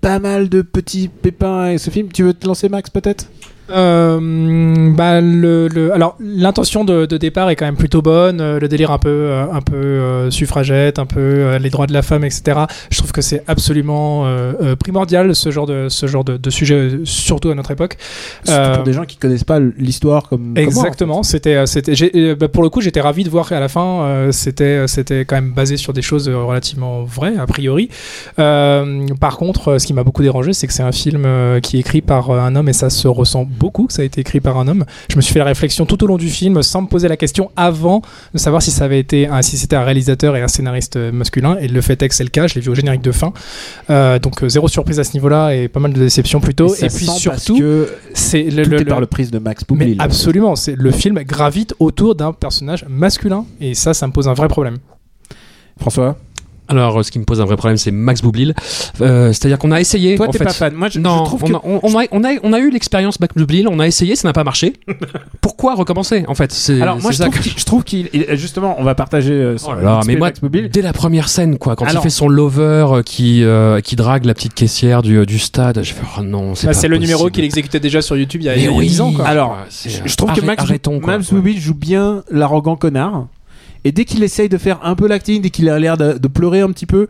pas 0.00 0.18
mal 0.18 0.48
de 0.48 0.62
petits 0.62 1.08
pépins 1.08 1.60
avec 1.60 1.80
ce 1.80 1.90
film. 1.90 2.08
Tu 2.12 2.22
veux 2.24 2.34
te 2.34 2.46
lancer, 2.46 2.68
Max, 2.68 2.90
peut-être? 2.90 3.28
Euh, 3.70 4.90
bah, 4.94 5.20
le, 5.20 5.68
le- 5.68 5.92
alors 5.92 6.16
l'intention 6.20 6.84
de, 6.84 7.06
de 7.06 7.16
départ 7.16 7.50
est 7.50 7.56
quand 7.56 7.66
même 7.66 7.76
plutôt 7.76 8.02
bonne, 8.02 8.40
euh, 8.40 8.58
le 8.58 8.68
délire 8.68 8.90
un 8.90 8.98
peu, 8.98 9.08
euh, 9.08 9.44
un 9.52 9.60
peu 9.60 9.76
euh, 9.76 10.30
suffragette, 10.30 10.98
un 10.98 11.06
peu 11.06 11.20
euh, 11.20 11.58
les 11.58 11.70
droits 11.70 11.86
de 11.86 11.92
la 11.92 12.02
femme, 12.02 12.24
etc. 12.24 12.60
Je 12.90 12.98
trouve 12.98 13.12
que 13.12 13.20
c'est 13.20 13.42
absolument 13.46 14.22
euh, 14.26 14.76
primordial 14.76 15.34
ce 15.34 15.50
genre 15.50 15.66
de, 15.66 15.88
ce 15.88 16.06
genre 16.06 16.24
de, 16.24 16.36
de 16.36 16.50
sujet, 16.50 17.00
surtout 17.04 17.50
à 17.50 17.54
notre 17.54 17.70
époque. 17.70 17.96
Surtout 18.44 18.60
pour 18.74 18.84
des 18.84 18.92
gens 18.92 19.04
qui 19.04 19.16
connaissent 19.16 19.44
pas 19.44 19.60
l'histoire 19.60 20.28
comme. 20.28 20.54
comme 20.54 20.54
moi, 20.54 20.54
en 20.54 20.66
Exactement, 20.68 21.22
c'était, 21.22 21.66
c'était, 21.66 22.34
bah, 22.34 22.48
pour 22.48 22.62
le 22.62 22.70
coup, 22.70 22.80
j'étais 22.80 23.00
ravi 23.00 23.24
de 23.24 23.30
voir 23.30 23.48
qu'à 23.48 23.60
la 23.60 23.68
fin, 23.68 24.02
euh, 24.02 24.32
c'était, 24.32 24.86
c'était 24.88 25.24
quand 25.24 25.36
même 25.36 25.52
basé 25.52 25.76
sur 25.76 25.92
des 25.92 26.02
choses 26.02 26.28
relativement 26.28 27.02
vraies 27.04 27.36
a 27.38 27.46
priori. 27.46 27.88
Euh, 28.38 29.06
par 29.20 29.36
contre, 29.36 29.78
ce 29.78 29.86
qui 29.86 29.92
m'a 29.94 30.04
beaucoup 30.04 30.22
dérangé, 30.22 30.52
c'est 30.52 30.66
que 30.66 30.72
c'est 30.72 30.82
un 30.82 30.92
film 30.92 31.26
qui 31.62 31.76
est 31.76 31.80
écrit 31.80 32.00
par 32.00 32.30
un 32.30 32.54
homme 32.56 32.68
et 32.68 32.72
ça 32.72 32.90
se 32.90 33.08
ressent 33.08 33.46
beaucoup 33.58 33.86
que 33.86 33.92
ça 33.92 34.02
a 34.02 34.04
été 34.04 34.20
écrit 34.20 34.40
par 34.40 34.56
un 34.58 34.68
homme. 34.68 34.84
Je 35.10 35.16
me 35.16 35.20
suis 35.20 35.32
fait 35.32 35.38
la 35.40 35.44
réflexion 35.44 35.84
tout 35.86 36.02
au 36.04 36.06
long 36.06 36.16
du 36.16 36.28
film 36.30 36.62
sans 36.62 36.82
me 36.82 36.86
poser 36.86 37.08
la 37.08 37.16
question 37.16 37.50
avant 37.56 38.02
de 38.32 38.38
savoir 38.38 38.62
si 38.62 38.70
ça 38.70 38.84
avait 38.84 38.98
été, 39.00 39.26
un, 39.26 39.42
si 39.42 39.58
c'était 39.58 39.76
un 39.76 39.84
réalisateur 39.84 40.36
et 40.36 40.42
un 40.42 40.48
scénariste 40.48 40.96
euh, 40.96 41.12
masculin. 41.12 41.56
Et 41.60 41.68
le 41.68 41.80
fait 41.80 42.00
est 42.02 42.08
que 42.08 42.14
c'est 42.14 42.24
le 42.24 42.30
cas. 42.30 42.46
Je 42.46 42.54
l'ai 42.54 42.60
vu 42.60 42.70
au 42.70 42.74
générique 42.74 43.02
de 43.02 43.12
fin. 43.12 43.32
Euh, 43.90 44.18
donc 44.18 44.42
euh, 44.42 44.48
zéro 44.48 44.68
surprise 44.68 44.98
à 45.00 45.04
ce 45.04 45.12
niveau-là 45.14 45.54
et 45.54 45.68
pas 45.68 45.80
mal 45.80 45.92
de 45.92 45.98
déceptions 45.98 46.40
plutôt. 46.40 46.74
Et, 46.76 46.88
puis 46.88 47.06
surtout, 47.06 47.60
c'est 48.14 48.44
le, 48.44 48.62
tout 48.64 48.70
le- 48.70 48.76
est 48.76 48.84
le- 48.84 48.84
par 48.86 49.00
le 49.00 49.06
prisme 49.06 49.32
de 49.32 49.38
Max 49.38 49.62
mais 49.70 49.76
Boublil. 49.76 49.96
absolument, 50.00 50.56
c'est 50.56 50.76
le 50.76 50.90
film 50.90 51.16
gravite 51.22 51.74
autour 51.78 52.14
d'un 52.14 52.32
personnage 52.32 52.84
masculin 52.88 53.44
et 53.60 53.74
ça, 53.74 53.94
ça 53.94 54.06
me 54.06 54.12
pose 54.12 54.28
un 54.28 54.34
vrai 54.34 54.48
problème. 54.48 54.78
François? 55.80 56.16
Alors, 56.68 56.98
euh, 56.98 57.02
ce 57.02 57.10
qui 57.10 57.18
me 57.18 57.24
pose 57.24 57.40
un 57.40 57.44
vrai 57.44 57.56
problème, 57.56 57.76
c'est 57.78 57.90
Max 57.90 58.20
Boublil. 58.22 58.54
Euh, 59.00 59.32
C'est-à-dire 59.32 59.58
qu'on 59.58 59.70
a 59.72 59.80
essayé. 59.80 60.16
Toi, 60.16 60.28
t'es 60.28 60.38
pas 60.38 60.52
fan. 60.52 60.74
Moi, 60.74 60.88
je, 60.88 60.98
non, 61.00 61.20
je 61.20 61.24
trouve 61.24 61.44
on, 61.44 61.46
que. 61.48 61.52
a, 61.54 61.60
on, 61.64 61.80
on 61.82 61.98
a, 61.98 62.04
on, 62.12 62.24
a, 62.24 62.28
on 62.42 62.52
a 62.52 62.58
eu 62.58 62.70
l'expérience 62.70 63.18
Max 63.20 63.34
Boublil, 63.34 63.66
on 63.68 63.78
a 63.80 63.86
essayé, 63.86 64.16
ça 64.16 64.28
n'a 64.28 64.32
pas 64.32 64.44
marché. 64.44 64.74
Pourquoi 65.40 65.74
recommencer 65.74 66.24
en 66.28 66.34
fait? 66.34 66.52
C'est 66.52 66.80
Alors, 66.80 67.00
moi, 67.00 67.10
je 67.10 67.16
ça 67.16 67.24
trouve, 67.24 67.36
que- 67.38 67.42
qu'il- 67.42 67.58
je 67.58 67.64
trouve 67.64 67.84
qu'il. 67.84 68.08
il- 68.12 68.26
Justement, 68.36 68.76
on 68.78 68.84
va 68.84 68.94
partager. 68.94 69.32
euh, 69.32 69.56
son 69.58 69.70
Oh 69.70 69.74
là 69.74 69.82
là, 69.82 69.98
XP 70.00 70.08
mais 70.08 70.16
moi, 70.16 70.28
Max 70.28 70.40
Boublil. 70.40 70.68
dès 70.68 70.82
la 70.82 70.92
première 70.92 71.28
scène, 71.28 71.58
quoi, 71.58 71.74
quand 71.76 71.84
Alors- 71.86 72.02
il 72.02 72.04
fait 72.04 72.10
son 72.10 72.28
lover 72.28 72.86
euh, 72.92 73.02
qui, 73.02 73.42
euh, 73.44 73.80
qui 73.80 73.96
drague 73.96 74.24
la 74.24 74.34
petite 74.34 74.54
caissière 74.54 75.02
du, 75.02 75.24
du 75.26 75.38
stade, 75.38 75.82
je 75.82 75.92
fais 75.94 76.02
oh 76.18 76.22
non, 76.22 76.54
c'est 76.54 76.66
Bah, 76.66 76.72
pas 76.72 76.78
c'est 76.78 76.88
le 76.88 76.98
numéro 76.98 77.30
qu'il 77.30 77.44
exécutait 77.44 77.80
déjà 77.80 78.02
sur 78.02 78.16
YouTube 78.16 78.42
il 78.42 78.46
y 78.46 78.48
a, 78.50 78.56
il 78.56 78.62
y 78.62 78.66
a 78.66 78.70
Mais 78.70 78.76
oui. 78.76 78.86
10 78.88 79.00
ans. 79.00 79.12
Quoi. 79.12 79.26
Alors, 79.26 79.50
Ouais, 79.52 79.56
c'est- 79.70 79.88
je, 79.90 80.02
je 80.04 80.16
trouve 80.16 80.32
que 80.32 80.40
Max, 80.42 80.62
arrêtons, 80.62 81.00
quoi. 81.00 81.16
Max 81.16 81.30
Ouais. 81.30 81.36
Boublil 81.38 81.58
joue 81.60 81.74
bien 81.74 82.22
l'arrogant 82.30 82.76
connard. 82.76 83.26
Et 83.88 83.92
dès 83.92 84.04
qu'il 84.04 84.22
essaye 84.22 84.50
de 84.50 84.58
faire 84.58 84.80
un 84.84 84.94
peu 84.94 85.08
l'acting, 85.08 85.40
dès 85.40 85.48
qu'il 85.48 85.66
a 85.70 85.78
l'air 85.78 85.96
de, 85.96 86.18
de 86.18 86.28
pleurer 86.28 86.60
un 86.60 86.70
petit 86.72 86.84
peu, 86.84 87.08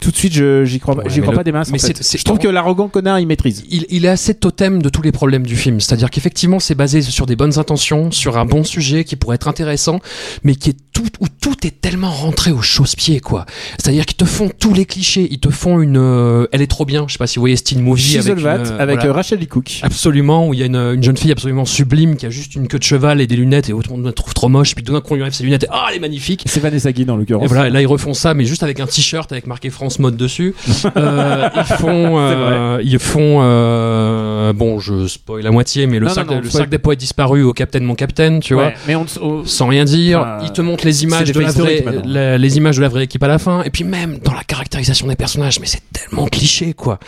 tout 0.00 0.10
de 0.10 0.16
suite, 0.16 0.32
je- 0.32 0.64
j'y 0.64 0.78
crois, 0.80 0.94
pas- 0.94 1.02
Ouais, 1.02 1.10
j'y 1.10 1.20
crois 1.20 1.32
le- 1.32 1.38
pas 1.38 1.44
des 1.44 1.52
masses. 1.52 1.68
en 1.68 1.72
mais 1.72 1.78
fait. 1.78 1.88
c'est- 1.96 2.02
c'est- 2.02 2.18
je 2.18 2.24
trouve 2.24 2.38
que 2.38 2.48
l'arrogant 2.48 2.88
connard, 2.88 3.18
il 3.20 3.26
maîtrise. 3.26 3.64
il, 3.70 3.86
il 3.90 4.04
est 4.04 4.08
assez 4.08 4.34
totem 4.34 4.80
de 4.82 4.88
tous 4.88 5.02
les 5.02 5.12
problèmes 5.12 5.46
du 5.46 5.56
film. 5.56 5.80
C'est-à-dire 5.80 6.10
qu'effectivement, 6.10 6.60
c'est 6.60 6.74
basé 6.74 7.02
sur 7.02 7.26
des 7.26 7.36
bonnes 7.36 7.58
intentions, 7.58 8.10
sur 8.10 8.38
un 8.38 8.44
bon 8.44 8.64
sujet 8.64 9.04
qui 9.04 9.16
pourrait 9.16 9.36
être 9.36 9.48
intéressant, 9.48 10.00
mais 10.44 10.54
qui 10.54 10.70
est 10.70 10.76
tout, 10.92 11.02
où 11.20 11.26
tout 11.40 11.66
est 11.66 11.80
tellement 11.80 12.10
rentré 12.10 12.50
au 12.52 12.60
chausse-pied, 12.62 13.20
quoi. 13.20 13.46
C'est-à-dire 13.78 14.04
qu'ils 14.06 14.16
te 14.16 14.24
font 14.24 14.50
tous 14.58 14.74
les 14.74 14.84
clichés. 14.84 15.28
Ils 15.30 15.38
te 15.40 15.48
font 15.50 15.80
une, 15.80 15.96
euh, 15.96 16.46
elle 16.52 16.62
est 16.62 16.66
trop 16.66 16.84
bien. 16.84 17.04
Je 17.06 17.12
sais 17.12 17.18
pas 17.18 17.26
si 17.26 17.36
vous 17.36 17.42
voyez 17.42 17.56
Steel 17.56 17.80
Movie 17.82 18.18
avec, 18.18 18.38
une, 18.38 18.46
euh, 18.46 18.78
avec 18.78 18.96
voilà. 18.96 19.10
euh, 19.10 19.12
Rachel 19.12 19.46
Cook. 19.46 19.80
Absolument, 19.82 20.48
où 20.48 20.54
il 20.54 20.60
y 20.60 20.62
a 20.62 20.66
une, 20.66 20.76
une 20.76 21.02
jeune 21.02 21.16
fille 21.16 21.32
absolument 21.32 21.64
sublime 21.64 22.16
qui 22.16 22.26
a 22.26 22.30
juste 22.30 22.54
une 22.56 22.66
queue 22.68 22.78
de 22.78 22.84
cheval 22.84 23.20
et 23.20 23.26
des 23.26 23.36
lunettes 23.36 23.68
et 23.68 23.72
tout 23.72 23.80
le 23.90 23.96
monde 23.96 24.04
la 24.06 24.12
trouve 24.12 24.34
trop 24.34 24.48
moche. 24.48 24.74
Puis 24.74 24.84
tout 24.84 24.92
d'un 24.92 25.00
coup, 25.00 25.12
on 25.12 25.14
lui 25.16 25.22
enlève 25.22 25.32
ses 25.34 25.44
lunettes 25.44 25.64
et 25.64 25.68
ah, 25.70 25.86
elle 25.90 25.96
est 25.96 26.00
magnifique. 26.00 26.42
C'est 26.46 26.60
Vanessa 26.60 26.92
Guy, 26.92 27.04
en 27.08 27.14
Et 27.14 27.18
l'occurrence. 27.18 27.48
voilà, 27.48 27.68
et 27.68 27.70
là 27.70 27.80
ils 27.80 27.86
refont 27.86 28.12
ça, 28.14 28.34
mais 28.34 28.44
juste 28.44 28.62
avec 28.62 28.80
un 28.80 28.86
t-shirt 28.86 29.30
avec 29.32 29.46
marqué 29.46 29.70
France 29.70 29.87
on 29.88 29.90
se 29.90 30.00
mode 30.02 30.16
dessus. 30.16 30.54
Euh, 30.96 31.48
ils 31.54 31.64
font, 31.76 32.14
euh, 32.18 32.80
ils 32.82 32.98
font, 32.98 33.38
euh, 33.42 34.52
bon, 34.52 34.78
je 34.78 35.06
spoil 35.06 35.42
la 35.42 35.50
moitié, 35.50 35.86
mais 35.86 35.98
le, 35.98 36.06
Non, 36.06 36.12
sac, 36.12 36.26
non, 36.28 36.36
non, 36.36 36.40
le 36.40 36.50
sac 36.50 36.68
des 36.68 36.78
poètes 36.78 36.98
disparus 36.98 37.44
au 37.44 37.52
Capitaine 37.52 37.84
mon 37.84 37.94
Capitaine, 37.94 38.40
tu 38.40 38.54
vois. 38.54 38.66
Ouais, 38.66 38.74
mais 38.86 38.94
on, 38.96 39.04
on- 39.20 39.44
Sans 39.44 39.66
rien 39.68 39.84
dire, 39.84 40.26
ils 40.42 40.52
te 40.52 40.60
montrent 40.60 40.84
les 40.86 41.04
images 41.04 41.30
de 41.32 41.40
la 41.40 41.50
vraie, 41.52 41.84
la- 42.04 42.38
les 42.38 42.56
images 42.56 42.76
de 42.76 42.82
la 42.82 42.88
vraie 42.88 43.04
équipe 43.04 43.22
à 43.22 43.28
la 43.28 43.38
fin, 43.38 43.62
et 43.62 43.70
puis 43.70 43.84
même 43.84 44.18
dans 44.18 44.32
la 44.34 44.44
caractérisation 44.44 45.06
des 45.06 45.16
personnages, 45.16 45.60
mais 45.60 45.66
c'est 45.66 45.82
tellement 45.92 46.26
cliché 46.26 46.74
quoi. 46.74 46.98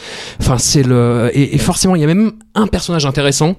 Enfin 0.40 0.58
c'est 0.58 0.82
le 0.82 1.30
et, 1.34 1.54
et 1.54 1.58
forcément 1.58 1.94
il 1.96 2.00
y 2.00 2.04
a 2.04 2.08
même 2.08 2.32
un 2.54 2.66
personnage 2.66 3.06
intéressant 3.06 3.56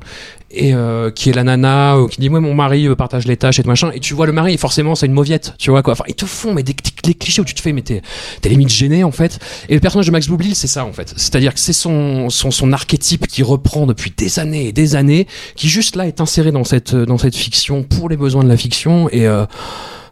et 0.54 0.74
euh, 0.74 1.12
qui 1.12 1.30
est 1.30 1.34
la 1.34 1.44
nana 1.44 1.96
euh, 1.96 2.08
qui 2.08 2.20
dit 2.20 2.30
ouais 2.30 2.40
mon 2.40 2.54
mari 2.54 2.88
euh, 2.88 2.96
partage 2.96 3.26
les 3.26 3.38
tâches 3.38 3.60
et 3.60 3.64
tout 3.64 3.70
machin 3.70 3.92
et 3.94 4.00
tu 4.00 4.14
vois 4.14 4.26
le 4.26 4.34
mari 4.34 4.58
forcément 4.58 4.96
c'est 4.96 5.06
une 5.06 5.14
mauviette 5.14 5.54
tu 5.58 5.70
vois 5.72 5.82
quoi. 5.82 5.94
Enfin 5.94 6.04
ils 6.08 6.16
te 6.16 6.26
font 6.26 6.54
mais 6.54 6.64
des, 6.64 6.76
des 7.04 7.14
clichés 7.14 7.42
où 7.42 7.46
tu 7.46 7.54
te 7.54 7.62
fais 7.62 7.74
mais 7.74 7.82
t'es 7.82 8.02
t'es 8.42 8.50
limite 8.50 8.70
gêné 8.70 9.04
en 9.04 9.12
fait. 9.12 9.40
Et 9.70 9.74
le 9.74 9.80
personnage 9.80 10.08
de 10.08 10.12
Max 10.12 10.28
Boublil 10.28 10.56
c'est 10.56 10.68
ça 10.68 10.86
en 10.86 10.94
fait. 10.94 11.14
C'est-à-dire 11.16 11.54
que 11.54 11.60
c'est 11.60 11.74
son, 11.74 12.30
son 12.30 12.52
son 12.52 12.74
archétype 12.74 13.28
qui 13.28 13.44
reprend 13.44 13.86
depuis 13.86 14.14
des 14.16 14.40
années 14.40 14.68
et 14.68 14.72
des 14.72 14.96
années, 14.96 15.28
qui 15.56 15.70
juste 15.70 15.96
là 15.96 16.08
est 16.08 16.22
inséré 16.22 16.52
dans 16.52 16.64
cette 16.64 16.96
dans 16.96 17.18
cette 17.18 17.36
fiction 17.36 17.84
pour 17.84 18.10
les 18.10 18.18
besoins 18.18 18.44
de 18.44 18.50
la 18.50 18.58
fiction 18.58 19.10
et 19.10 19.28
euh, 19.28 19.46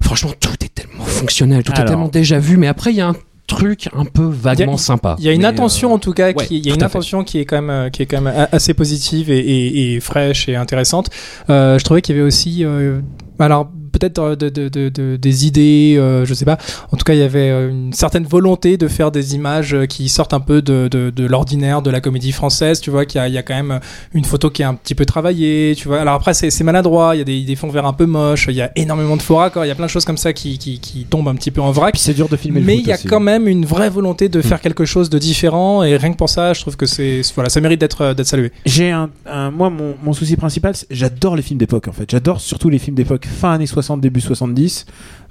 franchement 0.02 0.32
tout 0.40 0.54
est 0.64 0.74
tellement 0.74 1.06
fonctionnel, 1.06 1.64
tout 1.64 1.74
est 1.74 1.86
tellement 1.86 2.08
déjà 2.08 2.40
vu, 2.40 2.58
mais 2.58 2.68
après 2.68 2.92
il 2.92 2.98
y 2.98 3.02
a 3.02 3.08
un 3.08 3.16
truc 3.50 3.90
un 3.94 4.06
peu 4.06 4.24
vaguement 4.26 4.78
sympa. 4.78 5.16
Il 5.20 5.26
y 5.26 5.30
a 5.30 5.34
une 5.34 5.46
attention 5.46 5.92
euh, 5.92 5.96
en 5.96 6.00
tout 6.00 6.14
cas, 6.14 6.32
ouais, 6.32 6.46
qui, 6.46 6.58
il 6.60 6.66
y 6.66 6.72
a 6.72 6.74
une 6.76 6.82
à 6.84 6.88
fait. 6.88 6.96
attention 6.98 7.24
qui 7.24 7.40
est 7.40 7.46
quand 7.46 7.58
même 7.62 7.70
euh, 7.70 7.90
qui 7.90 8.02
est 8.04 8.06
quand 8.06 8.22
même 8.22 8.34
a- 8.36 8.48
assez 8.52 8.74
positive 8.74 9.30
et, 9.32 9.40
et- 9.40 9.96
et 9.96 10.00
fraîche 10.00 10.48
et 10.48 10.56
intéressante. 10.56 11.10
Euh, 11.50 11.78
je 11.78 11.84
trouvais 11.84 12.02
qu'il 12.02 12.16
y 12.16 12.20
avait 12.20 12.28
aussi, 12.28 12.64
euh, 12.64 13.02
alors 13.40 13.70
peut-être 13.90 14.20
euh, 14.20 14.36
de, 14.36 14.50
de- 14.50 14.70
de- 14.70 14.90
de- 14.90 15.16
des 15.18 15.46
idées, 15.48 15.96
euh, 15.98 16.26
je 16.26 16.34
sais 16.34 16.46
pas. 16.46 16.58
En 16.92 16.98
tout 16.98 17.04
cas, 17.04 17.14
il 17.14 17.20
y 17.20 17.24
avait 17.24 17.50
euh, 17.50 17.70
une 17.70 17.94
certaine 17.94 18.26
volonté 18.26 18.78
de 18.78 18.88
faire 18.88 19.12
des 19.12 19.36
images 19.36 19.74
euh, 19.74 19.86
qui 19.86 20.10
sortent 20.10 20.34
un 20.34 20.40
peu 20.40 20.62
de, 20.62 20.88
de- 20.90 21.10
de 21.10 21.26
l'ordinaire 21.26 21.82
de 21.82 21.90
la 21.90 22.02
comédie 22.02 22.32
française. 22.32 22.80
Tu 22.82 22.90
vois 22.90 23.06
qu'il 23.06 23.20
y 23.20 23.24
a, 23.24 23.28
il 23.28 23.34
y 23.34 23.38
a 23.38 23.44
quand 23.44 23.56
même 23.56 23.80
une 24.14 24.26
photo 24.26 24.50
qui 24.50 24.62
est 24.62 24.66
un 24.66 24.76
petit 24.76 24.96
peu 24.96 25.06
travaillée. 25.06 25.74
Tu 25.78 25.88
vois. 25.88 26.00
Alors 26.02 26.14
après, 26.16 26.34
c'est 26.34 26.64
maladroit. 26.64 27.16
Il 27.16 27.20
y 27.20 27.22
a 27.22 27.26
des, 27.26 27.42
des 27.44 27.56
fonds 27.56 27.70
verts 27.70 27.86
un 27.86 27.94
peu 27.94 28.06
moches. 28.06 28.48
Il 28.50 28.56
y 28.56 28.62
a 28.62 28.72
énormément 28.76 29.18
de 29.18 29.22
faux 29.22 29.36
raccords. 29.38 29.66
Il 29.66 29.68
y 29.68 29.72
a 29.72 29.76
plein 29.76 29.86
de 29.86 29.92
choses 29.92 30.06
comme 30.06 30.18
ça 30.18 30.34
qui, 30.34 30.58
qui, 30.58 30.80
qui 30.80 31.06
tombent 31.06 31.28
un 31.28 31.36
petit 31.36 31.52
peu 31.52 31.62
en 31.62 31.72
vrac. 31.72 31.96
c'est 31.98 32.14
dur 32.14 32.30
de 32.30 32.36
filmer 32.38 32.60
le 32.62 32.66
Mais 32.66 32.78
il 32.78 32.86
y 32.88 32.92
a 32.92 32.96
aussi. 32.96 33.08
quand 33.08 33.20
même 33.20 33.48
une 33.48 33.66
vraie 33.66 33.90
volonté 33.90 34.28
de 34.30 34.40
Mm. 34.40 34.44
faire 34.44 34.62
quelque 34.62 34.86
chose 34.86 35.10
de 35.10 35.20
différent 35.20 35.84
et 35.84 35.98
rien 35.98 36.12
que 36.12 36.18
pour 36.18 36.30
ça, 36.30 36.54
je 36.54 36.62
trouve 36.62 36.76
que 36.78 36.86
c'est 36.86 37.22
voilà, 37.36 37.50
ça 37.50 37.60
mérite 37.62 37.80
d'être 37.82 38.14
d'être 38.14 38.26
salué. 38.28 38.52
J'ai 38.66 38.90
un, 38.92 39.10
un- 39.26 39.52
moi 39.52 39.70
mon, 39.70 39.96
mon 40.04 40.14
souci 40.14 40.36
principal, 40.38 40.74
j'adore 40.90 41.36
les 41.36 41.42
films 41.42 41.58
d'époque 41.60 41.88
en 41.88 41.92
fait. 41.92 42.10
J'adore 42.10 42.40
surtout 42.42 42.70
les 42.70 42.80
films 42.80 42.96
d'époque 42.96 43.26
fin 43.28 43.54
années 43.54 43.66
60 43.68 43.79
début 44.02 44.22
70. 44.22 44.86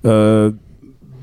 Euh, 0.04 0.50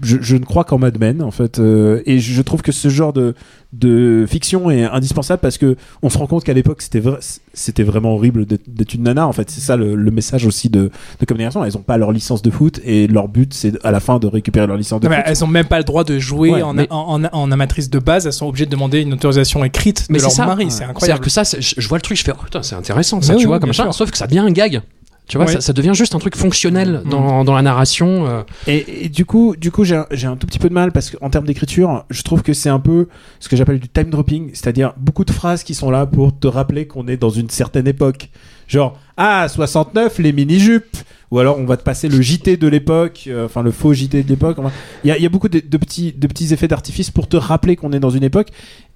je, 0.03 0.17
je 0.19 0.35
ne 0.35 0.43
crois 0.43 0.65
qu'en 0.65 0.77
Mad 0.77 0.99
Men 0.99 1.21
en 1.23 1.31
fait 1.31 1.57
euh, 1.57 2.01
et 2.05 2.19
je, 2.19 2.33
je 2.33 2.41
trouve 2.41 2.61
que 2.61 2.73
ce 2.73 2.89
genre 2.89 3.13
de 3.13 3.33
de 3.71 4.25
fiction 4.27 4.69
est 4.69 4.83
indispensable 4.83 5.39
parce 5.41 5.57
que 5.57 5.77
on 6.01 6.09
se 6.09 6.17
rend 6.17 6.27
compte 6.27 6.43
qu'à 6.43 6.51
l'époque 6.51 6.81
c'était 6.81 6.99
vrai, 6.99 7.17
c'était 7.53 7.83
vraiment 7.83 8.13
horrible 8.13 8.45
d'être 8.45 8.93
une 8.93 9.03
nana 9.03 9.25
en 9.25 9.31
fait 9.31 9.49
c'est 9.49 9.61
ça 9.61 9.77
le, 9.77 9.95
le 9.95 10.11
message 10.11 10.45
aussi 10.45 10.69
de 10.69 10.91
de 11.21 11.25
communication 11.25 11.63
elles 11.63 11.77
ont 11.77 11.81
pas 11.81 11.97
leur 11.97 12.11
licence 12.11 12.41
de 12.41 12.51
foot 12.51 12.81
et 12.83 13.07
leur 13.07 13.29
but 13.29 13.53
c'est 13.53 13.83
à 13.85 13.91
la 13.91 14.01
fin 14.01 14.19
de 14.19 14.27
récupérer 14.27 14.67
leur 14.67 14.75
licence 14.77 14.99
de 14.99 15.07
mais 15.07 15.15
foot 15.15 15.23
elles 15.27 15.43
ont 15.45 15.47
même 15.47 15.65
pas 15.67 15.77
le 15.77 15.85
droit 15.85 16.03
de 16.03 16.19
jouer 16.19 16.51
Ouais, 16.51 16.61
en, 16.61 16.73
mais- 16.73 16.87
en, 16.91 17.23
en- 17.23 17.29
en 17.31 17.51
amatrice 17.53 17.89
de 17.89 17.99
base, 17.99 18.27
elles 18.27 18.33
sont 18.33 18.47
obligées 18.47 18.65
de 18.65 18.71
demander 18.71 18.99
une 18.99 19.13
autorisation 19.13 19.63
écrite 19.63 20.07
Mais 20.09 20.15
de 20.15 20.19
c'est 20.19 20.25
leur 20.25 20.31
ça. 20.33 20.45
mari, 20.45 20.65
Ouais. 20.65 20.69
c'est 20.71 20.75
C'est-à-dire 20.79 20.89
incroyable. 20.91 21.21
que 21.23 21.29
ça, 21.29 21.43
je, 21.43 21.73
je 21.77 21.87
vois 21.87 21.97
le 21.97 22.01
truc, 22.01 22.17
je 22.17 22.23
fais 22.25 22.33
oh 22.37 22.43
putain 22.43 22.61
c'est 22.63 22.75
intéressant 22.75 23.21
ça, 23.21 23.31
Mais 23.31 23.37
tu 23.39 23.43
oui, 23.45 23.47
vois 23.47 23.55
oui, 23.57 23.61
comme 23.61 23.73
ça. 23.73 23.83
sûr. 23.83 23.93
Sauf 23.93 24.11
que 24.11 24.17
ça 24.17 24.27
devient 24.27 24.39
un 24.39 24.51
gag. 24.51 24.81
Tu 25.27 25.37
vois, 25.37 25.47
Ouais. 25.47 25.53
ça, 25.53 25.61
ça 25.61 25.73
devient 25.73 25.93
juste 25.95 26.13
un 26.13 26.19
truc 26.19 26.35
fonctionnel 26.35 27.01
Mm. 27.05 27.09
dans, 27.09 27.43
dans 27.43 27.53
la 27.55 27.61
narration. 27.63 28.27
euh. 28.27 28.41
Et, 28.67 29.05
et 29.05 29.09
du 29.09 29.25
coup, 29.25 29.55
du 29.57 29.71
coup, 29.71 29.83
j'ai 29.83 29.95
un, 29.95 30.05
j'ai 30.11 30.27
un 30.27 30.35
tout 30.35 30.45
petit 30.45 30.59
peu 30.59 30.69
de 30.69 30.73
mal 30.73 30.91
parce 30.91 31.09
qu'en 31.11 31.29
termes 31.29 31.45
d'écriture, 31.45 32.05
je 32.09 32.21
trouve 32.21 32.43
que 32.43 32.53
c'est 32.53 32.69
un 32.69 32.79
peu 32.79 33.07
ce 33.39 33.49
que 33.49 33.55
j'appelle 33.55 33.79
du 33.79 33.89
time 33.89 34.09
dropping, 34.11 34.51
c'est-à-dire 34.53 34.93
beaucoup 34.97 35.25
de 35.25 35.31
phrases 35.31 35.63
qui 35.63 35.73
sont 35.73 35.89
là 35.89 36.05
pour 36.05 36.37
te 36.37 36.47
rappeler 36.47 36.85
qu'on 36.87 37.07
est 37.07 37.17
dans 37.17 37.29
une 37.31 37.49
certaine 37.49 37.87
époque. 37.87 38.29
Genre, 38.67 38.97
ah, 39.17 39.47
69, 39.47 40.19
les 40.19 40.31
mini-jupes. 40.33 40.97
Ou 41.35 41.39
alors, 41.39 41.59
on 41.59 41.65
va 41.65 41.75
te 41.75 41.83
passer 41.83 42.07
le 42.07 42.21
JT 42.21 42.55
de 42.55 42.67
l'époque, 42.69 43.25
euh, 43.27 43.43
enfin 43.45 43.61
le 43.61 43.71
faux 43.71 43.93
JT 43.93 44.23
de 44.23 44.29
l'époque. 44.29 44.57
Enfin, 44.57 44.71
Il 45.03 45.09
y, 45.09 45.11
a, 45.11 45.17
il 45.17 45.23
y 45.23 45.25
a 45.25 45.29
beaucoup 45.29 45.49
de, 45.49 45.59
de 45.59 45.77
petits, 45.77 46.13
de 46.17 46.27
petits 46.27 46.53
effets 46.53 46.69
d'artifice 46.69 47.11
pour 47.11 47.27
te 47.27 47.35
rappeler 47.35 47.75
qu'on 47.75 47.91
est 47.91 47.99
dans 47.99 48.09
une 48.09 48.23
époque. 48.23 48.47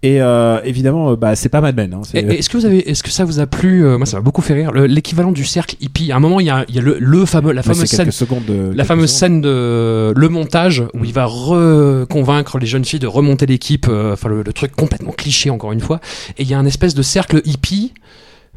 Et 0.04 0.22
euh, 0.22 0.62
évidemment, 0.64 1.12
euh, 1.12 1.16
bah, 1.18 1.36
c'est 1.36 1.50
pas 1.50 1.60
Mad 1.60 1.76
Men. 1.76 1.94
Hein, 1.94 2.02
Est-ce 2.14 2.48
que 2.48 2.56
vous 2.56 2.66
avez, 2.66 2.90
est-ce 2.90 3.04
que 3.04 3.10
ça 3.10 3.26
vous 3.26 3.42
a 3.42 3.46
plu 3.48 3.84
euh, 3.86 3.98
Moi, 3.98 4.06
ça 4.06 4.16
m'a 4.16 4.22
beaucoup 4.22 4.42
fait 4.42 4.54
rire. 4.54 4.72
Le- 4.72 4.86
L'équivalent 4.86 5.34
du 5.34 5.44
cercle 5.44 5.76
hippie? 5.82 6.14
À 6.14 6.16
un 6.16 6.20
moment, 6.22 6.40
il 6.40 6.46
y 6.46 6.50
a, 6.50 6.64
il 6.70 6.76
y 6.76 6.80
a 6.80 6.82
le, 6.82 6.96
le 6.98 7.26
fameux, 7.26 7.52
la 7.52 7.62
fameuse 7.62 7.90
scène 7.90 8.06
de- 8.48 8.72
la 8.74 8.86
fameuse 8.86 9.10
secondes. 9.12 9.20
scène 9.20 9.42
de 9.42 10.14
le 10.16 10.30
montage 10.30 10.84
où 10.94 11.04
il 11.04 11.12
va 11.12 11.26
reconvaincre 11.26 12.58
les 12.60 12.66
jeunes 12.68 12.86
filles 12.86 13.00
de 13.00 13.08
remonter 13.08 13.46
l'équipe, 13.46 13.88
euh, 13.90 14.14
enfin 14.14 14.30
le, 14.30 14.44
le 14.44 14.54
truc 14.54 14.72
complètement 14.76 15.12
cliché 15.12 15.50
encore 15.50 15.72
une 15.74 15.82
fois. 15.82 16.00
Et 16.38 16.44
il 16.44 16.50
y 16.50 16.54
a 16.54 16.60
un 16.60 16.66
espèce 16.66 16.94
de 16.96 17.02
cercle 17.02 17.42
hippie, 17.46 17.94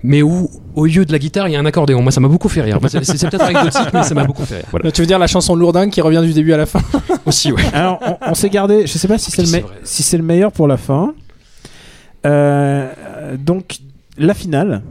mais 0.02 0.23
où 0.23 0.50
au 0.75 0.87
lieu 0.87 1.04
de 1.04 1.12
la 1.12 1.18
guitare 1.18 1.49
il 1.49 1.52
y 1.52 1.56
a 1.56 1.61
un 1.61 1.64
accordéon. 1.66 2.02
Moi 2.02 2.11
ça 2.12 2.21
m'a 2.21 2.28
beaucoup 2.28 2.49
fait 2.49 2.61
rire. 2.62 2.78
C'est 2.88 3.04
c'est 3.04 3.28
peut-être 3.30 3.44
anecdotique, 3.44 3.92
mais 3.94 4.02
ça 4.02 4.14
m'a 4.14 4.25
beaucoup 4.25 4.44
fait 4.44 4.56
rire. 4.56 4.66
Voilà. 4.71 4.90
Tu 4.92 5.00
veux 5.00 5.06
dire 5.06 5.18
la 5.18 5.26
chanson 5.26 5.54
lourdingue 5.54 5.90
qui 5.90 6.00
revient 6.00 6.23
du 6.23 6.32
début 6.32 6.52
à 6.52 6.56
la 6.56 6.66
fin? 6.66 6.80
Aussi 7.26 7.52
ouais. 7.52 7.62
Alors, 7.73 7.99
on, 8.04 8.30
on 8.30 8.35
s'est 8.35 8.50
gardé. 8.50 8.87
Je 8.87 8.99
sais 8.99 9.09
pas 9.09 9.18
si 9.18 9.30
c'est 9.30 9.42
le, 9.42 9.48
C'est 9.48 9.61
me- 9.62 9.66
vrai. 9.66 9.76
si 9.85 10.03
c'est 10.03 10.16
le 10.16 10.22
meilleur 10.24 10.50
pour 10.53 10.66
la 10.66 10.76
fin. 10.76 11.14
Euh, 12.26 12.88
donc, 13.38 13.79
la 14.18 14.35
finale. 14.35 14.83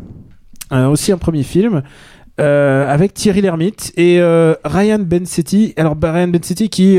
Euh, 0.71 0.87
aussi 0.87 1.11
un 1.11 1.17
premier 1.17 1.43
film. 1.43 1.81
euh, 2.39 2.91
avec 2.91 3.13
Thierry 3.13 3.41
Lhermitte 3.41 3.91
et 3.97 4.19
euh, 4.21 4.53
Ryan 4.63 4.99
Bensetti. 4.99 5.73
Alors, 5.77 5.95
bah, 5.95 6.11
Ryan 6.13 6.29
Bensetti 6.29 6.69
qui. 6.69 6.97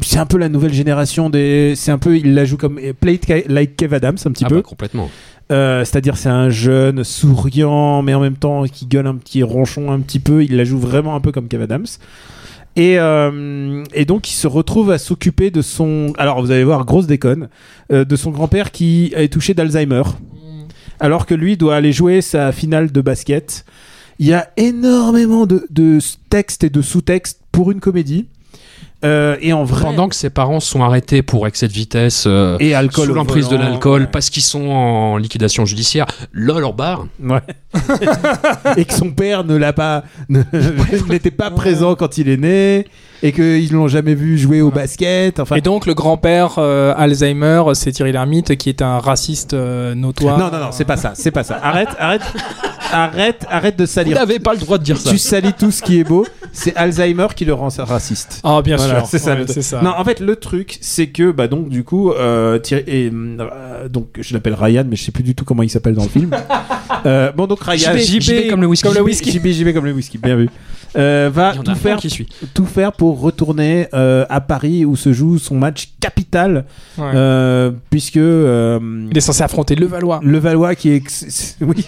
C'est 0.00 0.18
un 0.18 0.26
peu 0.26 0.38
la 0.38 0.48
nouvelle 0.48 0.72
génération 0.72 1.28
des. 1.30 1.74
C'est 1.76 1.90
un 1.90 1.98
peu. 1.98 2.16
Il 2.16 2.34
la 2.34 2.44
joue 2.44 2.56
comme. 2.56 2.80
Play 3.00 3.14
it 3.14 3.48
like 3.48 3.76
Kev 3.76 3.94
Adams, 3.94 4.16
un 4.24 4.30
petit 4.32 4.44
Ah 4.44 4.48
peu. 4.48 4.56
bah, 4.56 4.62
complètement. 4.62 5.10
Euh, 5.50 5.84
C'est-à-dire, 5.84 6.16
c'est 6.16 6.28
un 6.30 6.48
jeune 6.50 7.04
souriant, 7.04 8.00
mais 8.02 8.14
en 8.14 8.20
même 8.20 8.36
temps 8.36 8.64
qui 8.64 8.86
gueule 8.86 9.06
un 9.06 9.16
petit 9.16 9.42
ronchon 9.42 9.90
un 9.92 10.00
petit 10.00 10.20
peu. 10.20 10.42
Il 10.44 10.56
la 10.56 10.64
joue 10.64 10.78
vraiment 10.78 11.14
un 11.14 11.20
peu 11.20 11.32
comme 11.32 11.48
Kev 11.48 11.62
Adams. 11.64 11.86
Et, 12.74 12.98
euh, 12.98 13.84
et 13.92 14.06
donc, 14.06 14.30
il 14.30 14.34
se 14.34 14.46
retrouve 14.46 14.90
à 14.90 14.96
s'occuper 14.98 15.50
de 15.50 15.60
son. 15.60 16.14
Alors, 16.16 16.40
vous 16.40 16.50
allez 16.50 16.64
voir, 16.64 16.86
grosse 16.86 17.06
déconne. 17.06 17.48
euh, 17.92 18.04
de 18.06 18.16
son 18.16 18.30
grand-père 18.30 18.70
qui 18.70 19.12
est 19.14 19.30
touché 19.30 19.52
d'Alzheimer. 19.52 20.02
Alors 21.00 21.26
que 21.26 21.34
lui 21.34 21.56
doit 21.56 21.74
aller 21.76 21.92
jouer 21.92 22.20
sa 22.22 22.52
finale 22.52 22.92
de 22.92 23.00
basket. 23.00 23.64
Il 24.18 24.26
y 24.26 24.32
a 24.34 24.48
énormément 24.56 25.46
de, 25.46 25.66
de 25.70 25.98
textes 26.30 26.64
et 26.64 26.70
de 26.70 26.80
sous-textes 26.80 27.40
pour 27.50 27.72
une 27.72 27.80
comédie. 27.80 28.28
Euh, 29.04 29.36
et 29.40 29.52
en 29.52 29.64
vrai. 29.64 29.82
Pendant 29.82 30.08
que 30.08 30.14
ses 30.14 30.30
parents 30.30 30.60
sont 30.60 30.82
arrêtés 30.82 31.22
pour 31.22 31.46
excès 31.46 31.66
de 31.68 31.72
vitesse. 31.72 32.24
euh, 32.26 32.56
et 32.60 32.74
alcool 32.74 33.06
sous 33.08 33.14
l'emprise 33.14 33.48
de 33.48 33.56
l'alcool 33.56 34.02
ouais. 34.02 34.08
parce 34.10 34.30
qu'ils 34.30 34.42
sont 34.42 34.68
en 34.68 35.16
liquidation 35.16 35.64
judiciaire, 35.64 36.06
lol 36.32 36.62
hors 36.64 36.74
bar. 36.74 37.06
Ouais. 37.22 37.40
et 38.76 38.84
que 38.84 38.94
son 38.94 39.10
père 39.10 39.44
ne 39.44 39.56
l'a 39.56 39.72
pas, 39.72 40.04
ne- 40.28 40.42
n'était 41.10 41.30
pas 41.30 41.50
présent 41.50 41.94
quand 41.94 42.18
il 42.18 42.28
est 42.28 42.36
né, 42.36 42.86
et 43.22 43.32
qu'ils 43.32 43.72
l'ont 43.72 43.88
jamais 43.88 44.14
vu 44.14 44.38
jouer 44.38 44.60
au 44.60 44.70
basket. 44.70 45.40
Enfin, 45.40 45.56
Et 45.56 45.60
donc 45.60 45.86
le 45.86 45.94
grand-père 45.94 46.54
euh, 46.58 46.94
Alzheimer, 46.96 47.62
c'est 47.74 47.92
Thierry 47.92 48.12
Lhermitte 48.12 48.56
qui 48.56 48.68
est 48.68 48.82
un 48.82 48.98
raciste 48.98 49.54
euh, 49.54 49.94
notoire. 49.94 50.38
non, 50.38 50.50
non, 50.50 50.58
non, 50.64 50.68
c'est 50.72 50.84
pas 50.84 50.96
ça, 50.96 51.12
c'est 51.14 51.30
pas 51.30 51.44
ça. 51.44 51.58
Arrête, 51.62 51.88
arrête, 51.98 52.22
arrête, 52.92 53.44
arrête 53.50 53.76
de 53.76 53.84
Vous 53.84 53.90
salir. 53.90 54.14
n'avez 54.16 54.38
pas 54.38 54.52
le 54.54 54.60
droit 54.60 54.78
de 54.78 54.84
dire 54.84 54.96
ça. 54.98 55.10
Tu 55.10 55.18
salis 55.18 55.52
tout 55.52 55.70
ce 55.70 55.82
qui 55.82 55.98
est 55.98 56.04
beau. 56.04 56.26
C'est 56.52 56.76
Alzheimer 56.76 57.28
qui 57.34 57.44
le 57.44 57.54
rend 57.54 57.68
raciste. 57.78 58.40
Ah 58.44 58.60
bien 58.62 58.76
Voilà, 58.76 59.00
sûr, 59.00 59.06
c'est 59.08 59.18
ça, 59.18 59.34
Ouais. 59.34 59.82
Non, 59.82 59.92
en 59.96 60.04
fait, 60.04 60.20
le 60.20 60.36
truc, 60.36 60.78
c'est 60.80 61.06
que, 61.08 61.30
bah, 61.32 61.48
donc, 61.48 61.68
du 61.68 61.82
coup, 61.84 62.12
euh, 62.12 62.58
Thierry- 62.58 62.84
et, 62.86 63.10
euh, 63.12 63.88
donc, 63.88 64.08
je 64.20 64.34
l'appelle 64.34 64.54
Ryan, 64.54 64.84
mais 64.88 64.96
je 64.96 65.04
sais 65.04 65.12
plus 65.12 65.22
du 65.24 65.34
tout 65.34 65.44
comment 65.44 65.62
il 65.62 65.70
s'appelle 65.70 65.94
dans 65.94 66.04
le 66.04 66.08
film. 66.08 66.30
Euh, 67.06 67.32
bon, 67.32 67.46
donc, 67.48 67.58
Ryan. 67.64 67.96
JB, 67.96 68.48
comme 68.50 68.60
le 68.60 68.66
whisky. 68.68 68.86
Comme 68.86 68.94
le 68.96 69.02
whisky. 69.02 69.32
JB, 69.32 69.46
JB 69.48 69.72
comme 69.72 69.86
le 69.86 69.92
whisky, 69.92 70.18
bien 70.18 70.36
vu. 70.36 70.48
Euh, 70.94 71.30
va 71.32 71.54
tout 71.56 71.74
faire, 71.74 71.96
qui 71.96 72.10
suit. 72.10 72.28
tout 72.54 72.66
faire 72.66 72.92
pour 72.92 73.18
retourner 73.20 73.88
euh, 73.94 74.24
à 74.28 74.40
Paris 74.42 74.84
où 74.84 74.94
se 74.94 75.12
joue 75.12 75.38
son 75.38 75.56
match 75.56 75.88
capital, 76.00 76.64
Ouais. 76.98 77.10
euh, 77.14 77.70
puisque 77.90 78.18
euh, 78.18 78.78
Il 79.10 79.16
est 79.16 79.22
censé 79.22 79.42
affronter 79.42 79.74
le 79.74 79.86
Valois. 79.86 80.20
le 80.22 80.38
Valois 80.38 80.74
qui 80.74 80.90
est, 80.90 81.56
oui. 81.62 81.84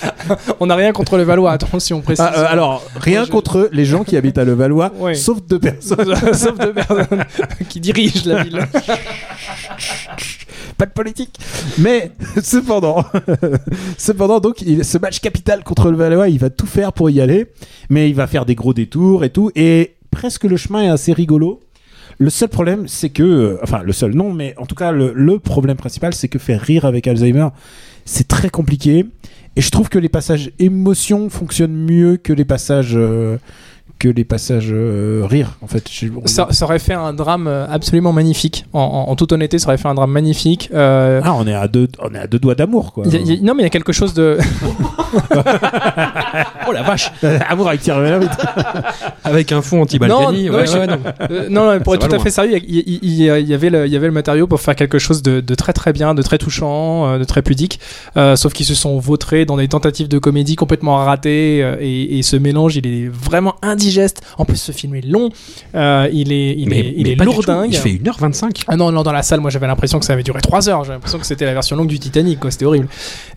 On 0.60 0.66
n'a 0.66 0.74
rien 0.74 0.92
contre 0.92 1.16
le 1.16 1.22
Valois, 1.22 1.52
attention, 1.52 2.00
précise. 2.02 2.24
Ah, 2.26 2.38
euh, 2.40 2.46
alors 2.48 2.82
rien 2.96 3.24
je- 3.24 3.30
contre 3.30 3.68
les 3.72 3.84
gens 3.84 4.04
qui 4.04 4.16
habitent 4.16 4.38
à 4.38 4.44
Levallois, 4.44 4.92
Ouais. 4.98 5.14
sauf 5.14 5.38
deux 5.46 5.58
personnes. 5.58 6.14
Sauf 6.34 6.58
deux 6.58 6.72
personnes 6.72 7.24
qui 7.68 7.80
dirigent 7.80 8.22
la 8.26 8.42
ville. 8.42 8.60
pas 10.78 10.86
de 10.86 10.90
politique. 10.92 11.38
Mais 11.78 12.10
cependant, 12.42 13.04
cependant 13.98 14.40
donc 14.40 14.62
il- 14.62 14.84
ce 14.84 14.98
match 14.98 15.20
capital 15.20 15.64
contre 15.64 15.90
le 15.90 15.96
Valois, 15.96 16.28
il 16.28 16.38
va 16.38 16.50
tout 16.50 16.66
faire 16.66 16.92
pour 16.92 17.10
y 17.10 17.20
aller, 17.20 17.46
mais 17.90 18.08
il 18.10 18.14
va 18.14 18.26
faire 18.26 18.44
des 18.44 18.54
gros 18.54 18.74
détours 18.74 19.24
et 19.24 19.30
tout, 19.30 19.50
et 19.54 19.94
presque 20.10 20.44
le 20.44 20.56
chemin 20.56 20.82
est 20.84 20.88
assez 20.88 21.12
rigolo. 21.12 21.60
Le 22.18 22.30
seul 22.30 22.48
problème, 22.48 22.88
c'est 22.88 23.10
que, 23.10 23.22
euh, 23.22 23.58
enfin 23.62 23.82
le 23.84 23.92
seul 23.92 24.14
non, 24.14 24.32
mais 24.32 24.54
en 24.58 24.64
tout 24.66 24.74
cas 24.74 24.90
le, 24.90 25.12
le 25.14 25.38
problème 25.38 25.76
principal, 25.76 26.14
c'est 26.14 26.28
que 26.28 26.38
faire 26.38 26.60
rire 26.60 26.84
avec 26.86 27.06
Alzheimer, 27.06 27.48
c'est 28.06 28.26
très 28.28 28.48
compliqué. 28.48 29.04
Et 29.56 29.60
je 29.62 29.70
trouve 29.70 29.88
que 29.88 29.98
les 29.98 30.08
passages 30.10 30.50
émotion 30.58 31.30
fonctionnent 31.30 31.74
mieux 31.76 32.16
que 32.18 32.32
les 32.32 32.44
passages 32.44 32.92
euh, 32.94 33.38
que 33.98 34.08
les 34.10 34.24
passages 34.24 34.68
euh, 34.70 35.22
rire. 35.26 35.56
En 35.62 35.66
fait, 35.66 35.88
Je- 35.90 36.08
on- 36.14 36.26
Ça, 36.26 36.48
ça 36.50 36.66
aurait 36.66 36.78
fait 36.78 36.92
un 36.92 37.14
drame 37.14 37.46
euh, 37.46 37.66
absolument 37.66 38.12
magnifique. 38.12 38.66
En, 38.74 38.80
en- 38.80 39.10
en 39.10 39.16
toute 39.16 39.32
honnêteté, 39.32 39.58
ça 39.58 39.68
aurait 39.68 39.78
fait 39.78 39.88
un 39.88 39.94
drame 39.94 40.10
magnifique. 40.10 40.68
Euh, 40.74 41.22
Ah, 41.24 41.32
on 41.34 41.46
est 41.46 41.54
à 41.54 41.66
deux, 41.68 41.88
on 42.02 42.12
est 42.14 42.18
à 42.18 42.26
deux 42.26 42.38
doigts 42.38 42.54
d'amour, 42.54 42.92
quoi. 42.92 43.04
il 43.06 43.14
y 43.14 43.16
a- 43.16 43.20
il 43.20 43.34
y 43.34 43.38
a- 43.38 43.40
non, 43.42 43.54
mais 43.54 43.62
il 43.62 43.64
y 43.64 43.66
a 43.66 43.70
quelque 43.70 43.92
chose 43.94 44.12
de. 44.12 44.36
Vache 46.96 47.12
amour 47.48 47.68
avec 47.68 47.80
Thierry 47.82 48.00
Miller, 48.00 48.20
vite. 48.20 48.30
Avec 49.24 49.50
un 49.50 49.60
fond 49.60 49.82
anti-Balkany. 49.82 50.44
Non, 50.46 50.52
ouais, 50.52 50.60
ouais, 50.60 50.66
je- 50.66 50.78
ouais, 50.78 50.86
non. 50.86 50.98
Euh, 51.30 51.48
non, 51.50 51.72
non, 51.72 51.80
pour 51.80 51.94
Ça 51.94 51.96
être 51.96 52.06
tout 52.08 52.12
à 52.12 52.16
loin. 52.16 52.24
fait 52.24 52.30
sérieux, 52.30 52.60
il 52.66 53.14
y, 53.14 53.28
avait 53.54 53.70
le, 53.70 53.86
il 53.86 53.92
y 53.92 53.96
avait 53.96 54.06
le 54.06 54.12
matériau 54.12 54.46
pour 54.46 54.60
faire 54.60 54.76
quelque 54.76 54.98
chose 55.00 55.20
de, 55.22 55.40
de 55.40 55.54
très 55.56 55.72
très 55.72 55.92
bien, 55.92 56.14
de 56.14 56.22
très 56.22 56.38
touchant, 56.38 57.06
euh, 57.08 57.18
de 57.18 57.24
très 57.24 57.42
pudique. 57.42 57.80
Euh, 58.16 58.36
sauf 58.36 58.52
qu'ils 58.52 58.66
se 58.66 58.74
sont 58.76 58.98
vautrés 58.98 59.44
dans 59.44 59.56
des 59.56 59.66
tentatives 59.68 60.06
de 60.08 60.18
comédie 60.18 60.54
complètement 60.54 60.96
ratées 61.04 61.60
euh, 61.62 61.76
et, 61.80 62.18
et 62.18 62.22
ce 62.22 62.36
mélange, 62.36 62.76
il 62.76 62.86
est 62.86 63.08
vraiment 63.08 63.56
indigeste. 63.62 64.22
En 64.38 64.44
plus, 64.44 64.56
ce 64.58 64.70
film 64.72 64.94
est 64.94 65.04
long, 65.04 65.30
euh, 65.74 66.08
il 66.12 66.32
est, 66.32 66.54
il 66.56 66.68
mais 66.68 66.78
est, 66.78 66.94
il 66.96 67.02
mais 67.04 67.12
est 67.14 67.24
lourdingue. 67.24 67.70
Il 67.72 67.76
fait 67.78 67.90
1h25. 67.94 68.62
Ah 68.68 68.76
non, 68.76 68.92
non, 68.92 69.02
dans 69.02 69.12
la 69.12 69.22
salle, 69.22 69.40
moi 69.40 69.50
j'avais 69.50 69.66
l'impression 69.66 69.98
que 69.98 70.04
ça 70.04 70.12
avait 70.12 70.22
duré 70.22 70.40
3 70.40 70.68
heures. 70.68 70.84
J'avais 70.84 70.94
l'impression 70.96 71.18
que 71.18 71.26
c'était 71.26 71.46
la 71.46 71.52
version 71.54 71.74
longue 71.76 71.88
du 71.88 71.98
Titanic, 71.98 72.38
quoi. 72.38 72.50
C'était 72.52 72.64
horrible. 72.64 72.88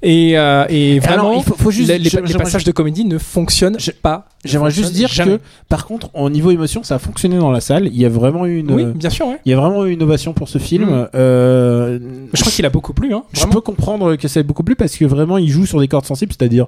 Et, 0.04 0.38
euh, 0.38 0.66
et 0.70 1.00
Alors, 1.04 1.26
vraiment, 1.26 1.34
il 1.40 1.44
faut- 1.44 1.56
faut 1.58 1.72
juste- 1.72 1.90
les, 1.90 1.98
les- 1.98 2.10
j'aimerais- 2.10 2.32
les 2.32 2.38
passages 2.38 2.64
de 2.64 2.72
comédie 2.72 3.06
ne 3.06 3.18
fonctionnent 3.18 3.49
Je- 3.50 3.92
pas. 3.92 4.26
J'aimerais 4.46 4.72
juste 4.72 4.94
dire 4.94 5.10
que, 5.10 5.40
par 5.68 5.86
contre, 5.86 6.10
au 6.14 6.30
niveau 6.30 6.52
émotion, 6.52 6.82
ça 6.84 6.96
a 6.96 7.00
fonctionné 7.00 7.38
dans 7.38 7.52
la 7.52 7.60
salle. 7.60 7.88
Il 7.88 7.98
y 7.98 8.06
a 8.06 8.10
vraiment 8.10 8.46
eu 8.46 8.60
une. 8.60 8.72
Oui, 8.72 8.86
bien 8.86 9.10
sûr, 9.10 9.28
ouais. 9.28 9.40
il 9.46 9.52
y 9.52 9.54
a 9.54 9.58
vraiment 9.60 9.86
eu 9.86 9.92
une 9.92 10.02
ovation 10.04 10.34
pour 10.34 10.48
ce 10.48 10.58
film. 10.60 10.90
Mm. 10.90 11.08
Euh, 11.16 12.00
Je 12.34 12.40
crois 12.42 12.52
qu'il 12.52 12.66
a 12.66 12.70
beaucoup 12.70 12.94
plu, 12.94 13.14
hein. 13.14 13.24
je 13.34 13.46
peux 13.46 13.62
comprendre 13.62 14.16
que 14.16 14.28
ça 14.28 14.40
ait 14.40 14.44
beaucoup 14.44 14.64
plu 14.64 14.76
parce 14.76 14.96
que 14.96 15.06
vraiment, 15.06 15.38
il 15.38 15.50
joue 15.50 15.66
sur 15.66 15.80
des 15.80 15.88
cordes 15.88 16.06
sensibles, 16.06 16.32
c'est-à-dire. 16.38 16.68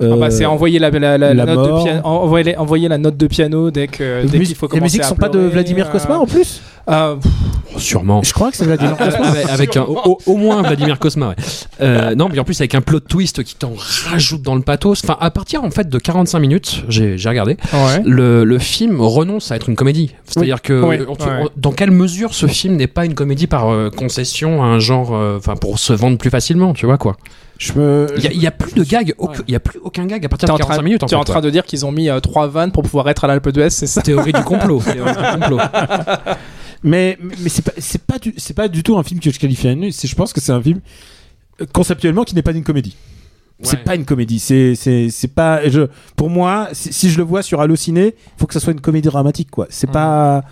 Ah 0.00 0.16
bah, 0.16 0.26
euh, 0.26 0.30
c'est 0.30 0.46
envoyer 0.46 0.78
la, 0.78 0.90
la, 0.90 1.18
la, 1.18 1.34
la 1.34 1.44
note 1.46 1.66
de 1.78 1.82
piano, 1.82 2.00
envoyer, 2.04 2.56
envoyer 2.56 2.88
la 2.88 2.98
note 2.98 3.16
de 3.16 3.26
piano 3.26 3.70
dès 3.70 3.86
que 3.86 4.22
les 4.22 4.28
dès 4.28 4.40
qu'il 4.40 4.54
faut 4.54 4.66
les 4.66 4.70
commencer 4.70 4.82
musiques 4.84 5.02
à 5.02 5.04
sont 5.08 5.14
pas 5.14 5.28
de 5.28 5.38
Vladimir 5.40 5.86
euh, 5.88 5.90
Cosma 5.92 6.18
en 6.18 6.26
plus 6.26 6.62
ah, 6.86 7.16
Oh, 7.72 7.78
sûrement. 7.78 8.22
Je 8.24 8.32
crois 8.32 8.50
que 8.50 8.56
c'est 8.56 8.64
Vladimir 8.64 8.96
Ah, 8.98 9.04
Cosma. 9.04 9.26
avec, 9.28 9.48
avec 9.50 9.76
un, 9.76 9.82
au, 9.82 10.18
au 10.26 10.36
moins 10.36 10.62
Vladimir 10.62 10.98
Cosma, 10.98 11.28
ouais. 11.28 11.34
Euh, 11.82 12.14
non, 12.16 12.28
mais 12.32 12.38
en 12.40 12.44
plus 12.44 12.60
avec 12.60 12.74
un 12.74 12.80
plot 12.80 13.00
twist 13.00 13.44
qui 13.44 13.54
t'en 13.54 13.72
rajoute 14.10 14.42
dans 14.42 14.54
le 14.56 14.62
pathos. 14.62 15.02
Enfin, 15.04 15.16
à 15.20 15.30
partir 15.30 15.62
en 15.62 15.70
fait 15.70 15.88
de 15.88 15.98
45 15.98 16.38
minutes, 16.40 16.82
j'ai 16.88 17.16
regardé, 17.26 17.56
ouais. 17.72 18.02
le, 18.04 18.42
le 18.44 18.58
film 18.58 19.00
renonce 19.00 19.52
à 19.52 19.56
être 19.56 19.68
une 19.68 19.76
comédie. 19.76 20.14
C'est-à-dire 20.24 20.62
que 20.62 20.82
Oui, 20.82 20.96
en- 21.06 21.12
ouais. 21.42 21.48
dans 21.56 21.72
quelle 21.72 21.90
mesure 21.92 22.34
ce 22.34 22.46
film 22.46 22.74
n'est 22.76 22.86
pas 22.88 23.04
une 23.04 23.14
comédie 23.14 23.46
par 23.46 23.68
euh, 23.68 23.90
concession 23.90 24.62
à 24.62 24.66
un 24.66 24.78
genre, 24.80 25.14
euh, 25.14 25.36
enfin 25.36 25.54
pour 25.56 25.78
se 25.78 25.92
vendre 25.92 26.18
plus 26.18 26.30
facilement, 26.30 26.72
tu 26.72 26.86
vois 26.86 26.98
quoi. 26.98 27.16
Je 27.60 27.74
me. 27.74 28.06
Il 28.16 28.40
y, 28.42 28.46
a- 28.46 28.50
plus 28.50 28.72
de 28.72 28.82
gags, 28.82 29.14
aucun- 29.18 29.42
il 29.46 29.52
y 29.52 29.54
a 29.54 29.60
plus 29.60 29.78
aucun 29.82 30.06
gag 30.06 30.24
à 30.24 30.30
partir 30.30 30.48
de 30.48 30.52
en, 30.54 30.56
train, 30.56 30.64
45 30.68 30.82
minutes 30.82 31.02
en 31.02 31.06
t'es 31.06 31.14
en 31.14 31.24
train 31.24 31.42
de 31.42 31.50
dire 31.50 31.64
qu'ils 31.66 31.84
ont 31.84 31.92
mis 31.92 32.08
euh, 32.08 32.18
trois 32.18 32.48
vannes 32.48 32.72
pour 32.72 32.82
pouvoir 32.82 33.06
être 33.10 33.22
à 33.24 33.26
l'Alpe 33.28 33.50
d'Huez, 33.50 33.68
c'est 33.68 33.86
ça? 33.86 34.00
Théorie 34.00 34.32
du 34.32 34.42
complot. 34.42 34.80
Théorie 34.92 35.12
du 35.12 35.40
complot. 35.40 35.58
Mais, 36.82 37.18
mais 37.20 37.50
c'est 37.50 37.62
pas, 37.62 37.72
c'est 37.76 38.02
pas, 38.02 38.18
du, 38.18 38.32
c'est 38.38 38.54
pas 38.54 38.66
du 38.68 38.82
tout 38.82 38.96
un 38.96 39.02
film 39.02 39.20
que 39.20 39.30
je 39.30 39.38
qualifie 39.38 39.68
à 39.68 39.74
nul. 39.74 39.92
C'est, 39.92 40.08
je 40.08 40.14
pense 40.16 40.32
que 40.32 40.40
c'est 40.40 40.52
un 40.52 40.62
film 40.62 40.80
euh, 41.60 41.66
conceptuellement 41.72 42.24
qui 42.24 42.34
n'est 42.34 42.42
pas 42.42 42.52
une 42.52 42.64
comédie. 42.64 42.96
C'est 43.62 43.76
Ouais. 43.76 43.82
pas 43.84 43.94
une 43.94 44.06
comédie. 44.06 44.38
C'est, 44.38 44.74
c'est, 44.74 45.10
c'est 45.10 45.28
pas. 45.28 45.68
Je, 45.68 45.82
pour 46.16 46.30
moi, 46.30 46.68
si, 46.72 47.10
je 47.10 47.18
le 47.18 47.24
vois 47.24 47.42
sur 47.42 47.60
Allociné, 47.60 48.14
il 48.16 48.40
faut 48.40 48.46
que 48.46 48.54
ça 48.54 48.60
soit 48.60 48.72
une 48.72 48.80
comédie 48.80 49.08
dramatique, 49.08 49.50
quoi. 49.50 49.66
C'est 49.68 49.86
Mhm. 49.88 49.92
pas 49.92 50.44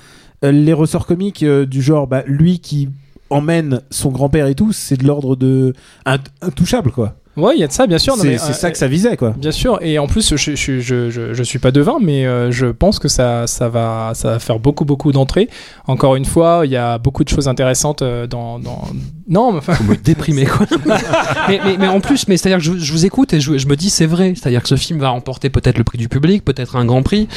euh, 0.44 0.52
les 0.52 0.74
ressorts 0.74 1.06
comiques 1.06 1.42
euh, 1.42 1.64
du 1.64 1.80
genre, 1.80 2.06
bah, 2.06 2.22
lui 2.26 2.58
qui 2.60 2.90
emmène 3.30 3.82
son 3.90 4.10
grand-père 4.10 4.46
et 4.46 4.54
tout, 4.54 4.72
c'est 4.72 4.96
de 4.96 5.06
l'ordre 5.06 5.36
de 5.36 5.74
int- 6.06 6.18
intouchable, 6.42 6.90
quoi. 6.90 7.16
Ouais, 7.38 7.54
il 7.56 7.60
y 7.60 7.64
a 7.64 7.68
de 7.68 7.72
ça, 7.72 7.86
bien 7.86 7.98
sûr. 7.98 8.16
c'est, 8.16 8.26
mais, 8.28 8.38
c'est 8.38 8.50
euh, 8.50 8.52
ça 8.54 8.70
que 8.70 8.78
ça 8.78 8.88
visait, 8.88 9.16
quoi. 9.16 9.34
Bien 9.36 9.52
sûr, 9.52 9.78
et 9.80 9.98
en 9.98 10.06
plus, 10.06 10.34
je, 10.36 10.54
je, 10.54 10.80
je, 10.80 11.10
je, 11.10 11.32
je 11.34 11.42
suis 11.42 11.58
pas 11.58 11.70
devin, 11.70 11.98
mais 12.00 12.26
euh, 12.26 12.50
je 12.50 12.66
pense 12.66 12.98
que 12.98 13.08
ça, 13.08 13.46
ça, 13.46 13.68
va, 13.68 14.12
ça 14.14 14.32
va 14.32 14.38
faire 14.38 14.58
beaucoup, 14.58 14.84
beaucoup 14.84 15.12
d'entrées. 15.12 15.48
Encore 15.86 16.16
une 16.16 16.24
fois, 16.24 16.62
il 16.64 16.70
y 16.70 16.76
a 16.76 16.98
beaucoup 16.98 17.24
de 17.24 17.28
choses 17.28 17.48
intéressantes 17.48 18.02
euh, 18.02 18.26
dans. 18.26 18.58
dans... 18.58 18.82
Non, 19.28 19.52
mais 19.52 19.58
enfin. 19.58 19.74
Faut 19.74 19.84
me 19.84 19.94
déprimer 19.96 20.46
quoi. 20.46 20.66
mais, 21.48 21.60
mais, 21.64 21.76
mais 21.78 21.86
en 21.88 22.00
plus, 22.00 22.26
mais 22.28 22.36
c'est-à-dire 22.36 22.58
que 22.58 22.64
je, 22.64 22.78
je 22.78 22.92
vous 22.92 23.04
écoute 23.06 23.32
et 23.34 23.40
je, 23.40 23.58
je 23.58 23.66
me 23.68 23.76
dis 23.76 23.90
c'est 23.90 24.06
vrai. 24.06 24.32
C'est-à-dire 24.34 24.62
que 24.62 24.68
ce 24.68 24.76
film 24.76 24.98
va 25.00 25.10
remporter 25.10 25.50
peut-être 25.50 25.76
le 25.78 25.84
prix 25.84 25.98
du 25.98 26.08
public, 26.08 26.44
peut-être 26.44 26.76
un 26.76 26.84
grand 26.86 27.02
prix, 27.02 27.28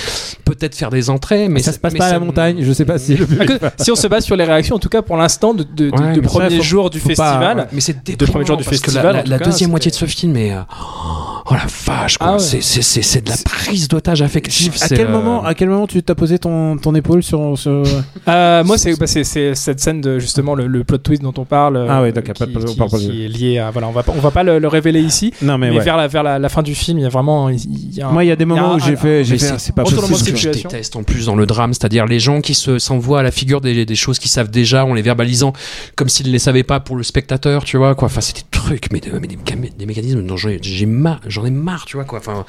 peut-être 0.45 0.75
faire 0.75 0.89
des 0.89 1.09
entrées, 1.09 1.49
mais 1.49 1.61
ça 1.61 1.73
se 1.73 1.79
passe 1.79 1.93
mais 1.93 1.99
pas 1.99 2.05
à 2.07 2.13
la 2.13 2.19
montagne. 2.19 2.57
Je 2.61 2.71
sais 2.71 2.85
pas 2.85 2.97
si. 2.97 3.17
si 3.79 3.91
on 3.91 3.95
se 3.95 4.07
base 4.07 4.23
sur 4.23 4.35
les 4.37 4.45
réactions, 4.45 4.77
en 4.77 4.79
tout 4.79 4.89
cas 4.89 5.01
pour 5.01 5.17
l'instant, 5.17 5.53
de, 5.53 5.63
de, 5.63 5.89
de- 5.89 6.01
Ouais, 6.01 6.13
de 6.15 6.21
premier 6.21 6.61
jour 6.61 6.89
du 6.89 6.99
pas- 6.99 7.07
festival. 7.09 7.57
ouais. 7.57 7.65
Mais 7.73 7.81
c'est 7.81 7.93
Deux 7.93 8.13
déprimant 8.15 8.31
premiers 8.31 8.45
jours 8.45 8.57
du 8.57 8.63
festival, 8.63 9.23
la, 9.27 9.37
deuxième 9.39 9.69
moitié 9.69 9.90
de 9.91 9.95
ce 9.95 10.05
film 10.05 10.35
est 10.37 10.53
euh, 10.53 10.61
oh 11.45 11.53
la 11.53 11.65
vache 11.85 12.17
quoi. 12.17 12.27
Ah 12.27 12.33
ouais. 12.33 12.39
C'est- 12.39 12.61
c'est 12.61 12.81
c'est 12.81 13.01
c'est 13.01 13.21
de 13.23 13.29
la 13.29 13.37
prise 13.43 13.87
d'otage 13.87 14.21
affectif. 14.21 14.81
À 14.81 14.87
quel 14.89 15.07
euh, 15.07 15.09
moment, 15.11 15.43
à 15.43 15.53
quel 15.53 15.69
moment 15.69 15.85
tu 15.87 16.01
t'as 16.01 16.15
posé 16.15 16.39
ton, 16.39 16.77
ton 16.77 16.95
épaule 16.95 17.21
sur, 17.23 17.57
sur... 17.57 17.83
Euh, 18.27 18.63
moi, 18.63 18.77
c'est 18.77 18.97
bah, 18.99 19.07
c'est- 19.07 19.23
c'est 19.23 19.55
cette 19.55 19.79
scène 19.79 19.99
de 20.01 20.19
justement 20.19 20.53
le, 20.55 20.67
le 20.67 20.83
plot 20.83 20.99
twist 20.99 21.21
dont 21.23 21.33
on 21.37 21.43
parle. 21.45 21.85
Ah 21.89 22.01
ouais, 22.01 22.11
d'accord, 22.11 22.33
qui, 22.35 22.39
pas- 22.45 22.45
qui- 22.63 22.75
pas- 22.75 22.87
pas- 22.87 22.97
qui 22.97 23.25
est 23.25 23.27
lié 23.27 23.57
à. 23.57 23.71
Voilà, 23.71 23.87
on 23.87 23.91
va 23.91 24.03
pas, 24.03 24.13
on 24.15 24.19
va 24.21 24.31
pas 24.31 24.43
le, 24.43 24.59
le 24.59 24.67
révéler 24.67 25.01
ici. 25.01 25.33
Non 25.41 25.57
mais, 25.57 25.69
Mais, 25.71 25.77
ouais. 25.79 25.83
vers, 25.83 25.97
la, 25.97 26.07
vers 26.07 26.23
la, 26.23 26.39
la 26.39 26.49
fin 26.49 26.61
du 26.61 26.75
film, 26.75 26.99
il 26.99 27.01
y 27.01 27.05
a 27.05 27.09
vraiment. 27.09 27.49
Il 27.49 27.93
y 27.95 28.01
a 28.01 28.07
un- 28.07 28.11
Moi, 28.11 28.23
il 28.23 28.27
y 28.27 28.31
a 28.31 28.35
des 28.35 28.45
moments 28.45 28.75
où 28.75 28.79
j'ai 28.79 28.95
fait, 28.95 29.23
j'ai 29.23 29.33
Mais 29.33 29.39
fait, 29.39 29.45
c'est- 29.47 29.57
c'est 29.59 29.75
pas 29.75 29.83
possible. 29.83 30.15
ce 30.15 30.23
que 30.31 30.35
je 30.37 30.49
déteste 30.49 30.95
en 30.95 31.03
plus 31.03 31.25
dans 31.25 31.35
le 31.35 31.45
drame, 31.45 31.73
c'est-à-dire 31.73 32.05
les 32.05 32.19
gens 32.19 32.41
qui 32.41 32.53
se 32.53 32.77
s'envoient 32.79 33.19
à 33.19 33.23
la 33.23 33.31
figure 33.31 33.59
des, 33.61 33.85
des 33.85 33.95
choses 33.95 34.19
qu'ils 34.19 34.29
savent 34.31 34.49
déjà 34.51 34.85
en 34.85 34.93
les 34.93 35.01
verbalisant 35.01 35.53
comme 35.95 36.07
s'ils 36.09 36.27
ne 36.27 36.31
les 36.31 36.39
savaient 36.39 36.63
pas 36.63 36.79
pour 36.79 36.95
le 36.95 37.03
spectateur, 37.03 37.63
tu 37.63 37.77
vois 37.77 37.95
quoi. 37.95 38.05
Enfin, 38.05 38.21
c'est 38.21 38.35
des 38.35 38.43
trucs, 38.51 38.91
mais, 38.91 38.99
de- 38.99 39.11
mais 39.19 39.80
des, 39.81 39.85
méca- 39.85 39.95
des 40.01 40.01
mécanismes 40.01 40.23
dont 40.25 40.37
j'ai 40.37 40.59
j'ai 40.61 40.85
marre, 40.85 41.19
j'en 41.27 41.45
ai 41.45 41.51
marre, 41.51 41.85
tu 41.85 41.97
vois 41.97 42.05
quoi. 42.05 42.19
Enfin, 42.19 42.45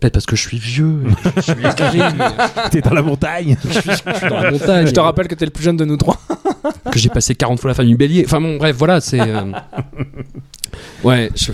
peut-être 0.00 0.12
parce 0.14 0.26
que 0.26 0.36
je 0.36 0.42
suis 0.46 0.58
vieux, 0.58 1.00
je 1.36 1.40
suis 1.40 1.52
mais 1.62 2.70
T'es 2.70 2.80
dans 2.80 2.94
la 2.94 3.02
montagne. 3.02 3.56
je 3.64 3.70
suis, 3.80 3.90
je 3.90 3.94
suis 4.16 4.28
dans 4.28 4.40
la 4.40 4.50
montagne. 4.50 4.86
Je 4.86 4.92
te 4.92 5.00
rappelle 5.00 5.28
que 5.28 5.34
t'es 5.34 5.44
le 5.44 5.50
plus 5.50 5.64
jeune 5.64 5.76
de 5.76 5.84
nous 5.84 5.96
trois. 5.96 6.16
que 6.92 6.98
j'ai 6.98 7.08
passé 7.08 7.34
40 7.34 7.58
fois 7.60 7.68
la 7.68 7.74
famille 7.74 7.94
Bélier. 7.96 8.22
Enfin 8.26 8.40
bon, 8.40 8.56
bref, 8.56 8.76
voilà, 8.76 9.00
c'est. 9.00 9.20
euh, 9.20 9.52
Ouais, 11.04 11.30
je- 11.36 11.52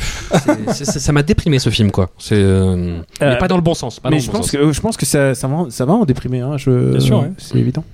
ça 0.85 1.13
m'a 1.13 1.23
déprimé 1.23 1.59
ce 1.59 1.71
film, 1.71 1.91
quoi. 1.91 2.11
C'est. 2.19 2.35
euh, 2.37 3.01
mais 3.21 3.27
Euh, 3.27 3.37
pas 3.37 3.49
dans 3.49 3.57
le 3.57 3.63
bon 3.63 3.75
sens. 3.75 4.01
Pas 4.01 4.09
dans 4.09 4.11
Mais 4.11 4.17
le 4.21 4.23
je 4.23 4.31
bon 4.31 4.39
pense 4.39 4.47
sens. 4.51 4.53
que, 4.61 4.73
je 4.73 4.81
pense 4.81 4.97
que 4.97 5.05
ça, 5.07 5.35
ça 5.35 5.47
va, 5.49 5.67
ça 5.71 5.85
va 5.85 5.93
en 5.95 6.05
déprimer. 6.05 6.41
Hein, 6.41 6.57
je, 6.57 6.71
Bien 6.93 7.01
sûr, 7.01 7.21
ouais. 7.23 7.31
c'est 7.39 7.57
évident. 7.59 7.85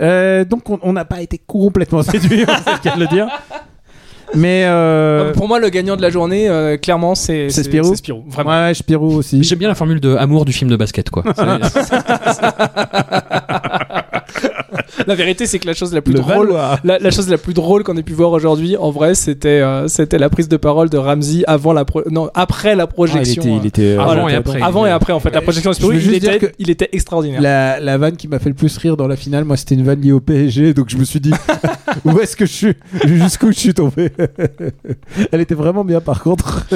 Euh, 0.00 0.44
donc 0.44 0.68
on 0.70 0.78
on 0.82 0.92
n'a 0.94 1.04
pas 1.04 1.20
été 1.20 1.38
complètement 1.46 2.02
séduit, 2.02 2.44
c'est 2.64 2.72
le 2.72 2.78
cas 2.82 2.94
de 2.96 3.00
le 3.00 3.06
dire. 3.08 3.28
Mais 4.34 4.64
euh, 4.66 5.32
Pour 5.32 5.48
moi, 5.48 5.58
le 5.58 5.68
gagnant 5.68 5.96
de 5.96 6.02
la 6.02 6.10
journée, 6.10 6.48
euh, 6.48 6.76
clairement, 6.76 7.14
c'est 7.14 7.50
C'est 7.50 7.64
Spirou 7.64 7.90
C'est 7.90 7.96
Spirou, 7.96 8.24
vraiment. 8.28 8.50
ouais, 8.50 8.74
Spirou 8.74 9.16
aussi. 9.16 9.42
J'aime 9.42 9.58
bien 9.58 9.68
la 9.68 9.74
formule 9.74 10.00
de 10.00 10.14
amour 10.16 10.44
du 10.44 10.52
film 10.52 10.70
de 10.70 10.76
basket, 10.76 11.10
quoi. 11.10 11.24
La 15.06 15.14
vérité, 15.14 15.46
c'est 15.46 15.58
que 15.58 15.66
la 15.66 15.74
chose 15.74 15.92
la 15.94 16.00
plus 16.02 16.14
Le 16.14 16.20
drôle. 16.20 16.54
La, 16.84 16.98
la 16.98 17.10
chose 17.10 17.28
la 17.28 17.38
plus 17.38 17.54
drôle 17.54 17.82
qu'on 17.84 17.96
ait 17.96 18.02
pu 18.02 18.12
voir 18.12 18.30
aujourd'hui, 18.32 18.76
en 18.76 18.90
vrai, 18.90 19.14
c'était 19.14 19.48
euh, 19.60 19.88
c'était 19.88 20.18
la 20.18 20.28
prise 20.30 20.48
de 20.48 20.56
parole 20.56 20.88
de 20.90 20.98
Ramsey 20.98 21.42
avant 21.46 21.72
la 21.72 21.84
pro- 21.84 22.02
non 22.10 22.30
après 22.34 22.74
la 22.76 22.84
Ah, 22.84 22.86
il 22.90 22.94
projection. 22.94 23.42
était, 23.42 23.50
il 23.52 23.60
euh, 23.60 23.64
était, 23.68 23.82
euh, 23.96 24.00
Avant 24.00 24.28
et 24.28 24.34
après. 24.34 24.62
avant 24.62 24.86
et 24.86 24.90
après 24.90 25.12
en 25.12 25.20
fait 25.20 25.30
la 25.34 25.40
projection 25.40 25.72
je 25.72 25.84
veux 25.86 25.94
il 25.96 26.14
était, 26.14 26.38
que- 26.38 26.52
il 26.58 26.70
était 26.70 26.88
extraordinaire. 26.92 27.40
La, 27.40 27.80
la 27.80 27.98
vanne 27.98 28.16
qui 28.16 28.28
m'a 28.28 28.38
fait 28.38 28.48
le 28.48 28.54
plus 28.54 28.76
rire 28.78 28.96
dans 28.96 29.06
la 29.08 29.16
finale, 29.16 29.44
moi, 29.44 29.56
c'était 29.56 29.74
une 29.74 29.84
vanne 29.84 30.00
liée 30.00 30.12
au 30.12 30.20
PSG, 30.20 30.74
donc 30.74 30.88
je 30.90 30.96
me 30.96 31.04
suis 31.04 31.20
dit, 31.20 31.32
où 32.04 32.18
est-ce 32.20 32.36
que 32.36 32.46
je 32.46 32.52
suis 32.52 32.74
Jusqu'où 33.04 33.52
je 33.52 33.58
suis 33.58 33.74
tombé? 33.74 34.10
Elle 35.30 35.40
était 35.40 35.54
vraiment 35.54 35.84
bien, 35.84 36.00
par 36.00 36.22
contre. 36.22 36.66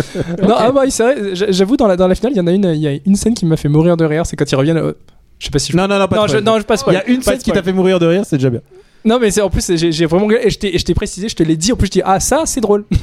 Non, 0.43 0.55
ah 0.57 0.73
c'est 0.89 1.03
vrai. 1.03 1.35
j'- 1.35 1.47
J'avoue 1.51 1.77
dans 1.77 1.87
la 1.87 1.97
dans 1.97 2.09
la 2.09 2.15
finale, 2.15 2.33
il 2.35 2.39
y 2.39 2.41
en 2.41 2.47
a 2.47 2.53
une, 2.53 2.65
il 2.75 2.81
y 2.81 2.89
a 2.89 2.93
une 3.05 3.17
scène 3.17 3.35
qui 3.35 3.47
m'a 3.47 3.57
fait 3.57 3.69
mourir 3.69 3.97
de 3.97 4.05
rire, 4.05 4.25
c'est 4.27 4.37
quand 4.37 4.51
ils 4.51 4.57
reviennent. 4.57 4.77
euh, 4.79 4.93
je 5.39 5.45
sais 5.47 5.51
pas 5.51 5.59
si 5.59 5.73
je 5.73 5.77
Non, 5.77 5.87
non, 5.89 5.99
non, 5.99 6.09
pas 6.09 6.17
non, 6.17 6.25
de 6.27 6.29
je, 6.31 6.37
non, 6.39 6.59
je 6.59 6.65
passe 6.65 6.83
pas. 6.83 6.93
Il 6.93 6.95
y 6.95 6.99
a 6.99 7.07
une 7.07 7.23
scène 7.23 7.39
qui 7.39 7.53
t'a 7.53 7.63
fait 7.63 7.73
mourir 7.73 7.99
de 7.99 8.07
rire, 8.07 8.23
c'est 8.27 8.37
déjà 8.37 8.51
bien. 8.51 8.61
Non, 9.05 9.19
mais 9.21 9.31
c'est 9.31 9.41
en 9.41 9.51
plus, 9.51 9.77
j'ai 9.77 10.07
vraiment. 10.07 10.29
Et 10.31 10.51
je 10.51 10.59
t'ai 10.59 10.75
et 10.75 10.79
je 10.79 10.85
t'ai 10.85 10.95
précisé, 10.95 11.29
je 11.29 11.37
te 11.37 11.43
l'ai 11.43 11.57
dit. 11.57 11.73
En 11.73 11.77
plus, 11.77 11.87
je 11.87 11.93
dis, 11.93 12.03
ah, 12.05 12.19
ça, 12.19 12.43
c'est 12.45 12.61
drôle. 12.61 12.85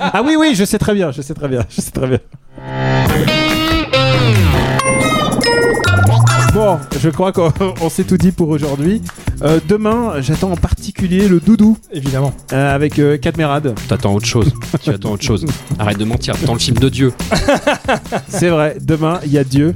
Ah 0.00 0.22
oui, 0.24 0.36
oui, 0.38 0.54
je 0.54 0.64
sais 0.64 0.78
très 0.78 0.94
bien, 0.94 1.10
je 1.10 1.20
sais 1.20 1.34
très 1.34 1.48
bien, 1.48 1.62
je 1.68 1.80
sais 1.80 1.90
très 1.90 2.06
bien. 2.06 2.18
Bon, 6.54 6.78
je 6.98 7.10
crois 7.10 7.32
qu'on 7.32 7.52
on 7.80 7.90
s'est 7.90 8.04
tout 8.04 8.16
dit 8.16 8.32
pour 8.32 8.48
aujourd'hui. 8.48 9.02
Euh, 9.42 9.60
demain, 9.68 10.14
j'attends 10.20 10.50
en 10.52 10.56
particulier 10.56 11.28
le 11.28 11.40
doudou 11.40 11.76
Évidemment. 11.92 12.32
euh, 12.52 12.74
avec 12.74 12.98
euh, 12.98 13.18
Katmerad. 13.18 13.74
T'attends 13.88 14.14
autre 14.14 14.26
chose. 14.26 14.52
Tu 14.82 14.90
attends 14.90 15.12
autre 15.12 15.22
chose. 15.24 15.44
Arrête 15.78 15.98
de 15.98 16.04
mentir. 16.04 16.36
T'attends 16.38 16.54
le 16.54 16.58
film 16.58 16.78
de 16.78 16.88
Dieu. 16.88 17.12
C'est 18.28 18.48
vrai, 18.48 18.76
demain, 18.80 19.20
il 19.24 19.32
y 19.32 19.38
a 19.38 19.44
Dieu. 19.44 19.74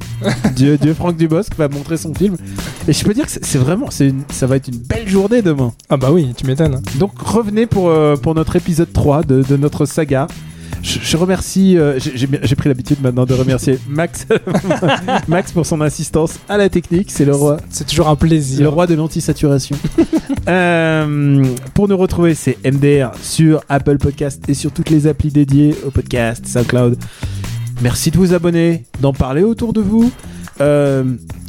Dieu, 0.57 0.79
Dieu 0.79 0.95
Franck 0.95 1.17
Dubosc 1.17 1.55
va 1.57 1.69
montrer 1.69 1.97
son 1.99 2.15
film. 2.15 2.37
Et 2.89 2.93
je 2.93 3.05
peux 3.05 3.13
dire 3.15 3.27
que 3.27 3.33
c'est 3.43 3.59
vraiment, 3.59 3.89
une- 4.01 4.23
ça 4.31 4.47
va 4.47 4.57
être 4.57 4.69
une 4.69 4.79
belle 4.79 5.09
journée 5.09 5.43
demain. 5.43 5.73
Ah, 5.91 5.97
bah 5.97 6.11
oui, 6.11 6.33
tu 6.37 6.47
m'étonnes. 6.47 6.81
Donc 6.99 7.13
revenez 7.19 7.67
pour, 7.67 7.89
euh, 7.91 8.17
pour 8.17 8.35
notre 8.35 8.57
épisode 8.57 8.93
3 8.93 9.23
de, 9.25 9.43
de 9.43 9.57
notre 9.57 9.85
saga. 9.85 10.27
Je, 10.83 10.99
je 11.03 11.17
remercie, 11.17 11.77
euh, 11.77 11.99
j'ai- 11.99 12.27
pris 12.57 12.69
l'habitude 12.69 12.99
maintenant 13.03 13.27
de 13.27 13.35
remercier 13.35 13.79
Max, 13.89 14.27
Max 15.29 15.53
pour 15.53 15.67
son 15.67 15.81
assistance 15.83 16.35
à 16.49 16.57
la 16.57 16.69
technique. 16.69 17.11
C'est 17.11 17.25
le 17.25 17.35
roi, 17.35 17.59
C'est 17.71 17.87
toujours 17.87 18.09
un 18.09 18.13
le 18.13 18.17
plaisir. 18.17 18.73
roi 18.73 18.87
de 18.87 18.95
l'antisaturation. 18.95 19.77
Euh, 20.49 21.45
pour 21.75 21.87
nous 21.87 21.97
retrouver, 21.97 22.35
c'est 22.35 22.57
MDR 22.65 23.13
sur 23.23 23.61
Apple 23.69 23.99
Podcast 23.99 24.43
et 24.49 24.55
sur 24.55 24.73
toutes 24.73 24.91
les 24.91 25.07
applis 25.07 25.31
dédiées 25.31 25.77
au 25.87 25.91
podcast, 25.91 26.45
SoundCloud. 26.47 26.97
Merci 27.83 28.11
de 28.11 28.17
vous 28.17 28.33
abonner, 28.33 28.85
d'en 29.01 29.13
parler 29.13 29.43
autour 29.43 29.73
de 29.73 29.81
vous. 29.81 30.11
Euh, 30.61 31.05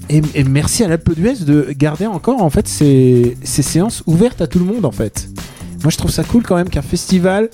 et, 0.09 0.21
et 0.35 0.43
merci 0.43 0.83
à 0.83 0.87
l'Alpe 0.87 1.13
d'Huez 1.15 1.35
de 1.45 1.69
garder 1.75 2.05
encore 2.05 2.43
en 2.43 2.49
fait 2.49 2.67
ces, 2.67 3.37
ces 3.43 3.61
séances 3.63 4.03
ouvertes 4.07 4.41
à 4.41 4.47
tout 4.47 4.59
le 4.59 4.65
monde 4.65 4.85
en 4.85 4.91
fait. 4.91 5.29
Moi 5.83 5.89
je 5.89 5.97
trouve 5.97 6.11
ça 6.11 6.23
cool 6.23 6.43
quand 6.43 6.55
même 6.57 6.69
qu'un 6.69 6.81
festival, 6.83 7.49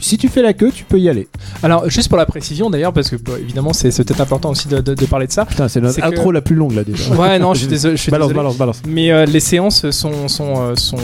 si 0.00 0.18
tu 0.18 0.28
fais 0.28 0.42
la 0.42 0.52
queue, 0.52 0.70
tu 0.72 0.84
peux 0.84 0.98
y 0.98 1.08
aller. 1.08 1.28
Alors, 1.62 1.88
juste 1.90 2.08
pour 2.08 2.18
la 2.18 2.26
précision 2.26 2.70
d'ailleurs, 2.70 2.92
parce 2.92 3.10
que 3.10 3.16
bon, 3.16 3.32
évidemment, 3.38 3.72
c'est 3.72 3.90
peut-être 4.04 4.20
important 4.20 4.50
aussi 4.50 4.68
de, 4.68 4.80
de- 4.80 4.94
de 4.94 5.06
parler 5.06 5.26
de 5.26 5.32
ça. 5.32 5.44
Putain, 5.44 5.68
c'est 5.68 5.80
notre 5.80 6.00
que- 6.00 6.04
intro 6.06 6.32
la 6.32 6.40
plus 6.40 6.56
longue 6.56 6.72
là 6.72 6.84
déjà. 6.84 7.12
Ouais, 7.14 7.38
non, 7.38 7.54
je 7.54 7.60
suis 7.60 7.68
désolé. 7.76 7.96
Je 7.96 8.02
suis 8.02 8.10
balance, 8.10 8.28
désolé. 8.28 8.38
balance, 8.38 8.56
balance. 8.56 8.82
Mais 8.86 9.10
euh, 9.12 9.24
les 9.26 9.40
séances 9.40 9.90
sont, 9.90 10.28
sont, 10.28 10.54
euh, 10.58 10.76
sont 10.76 10.96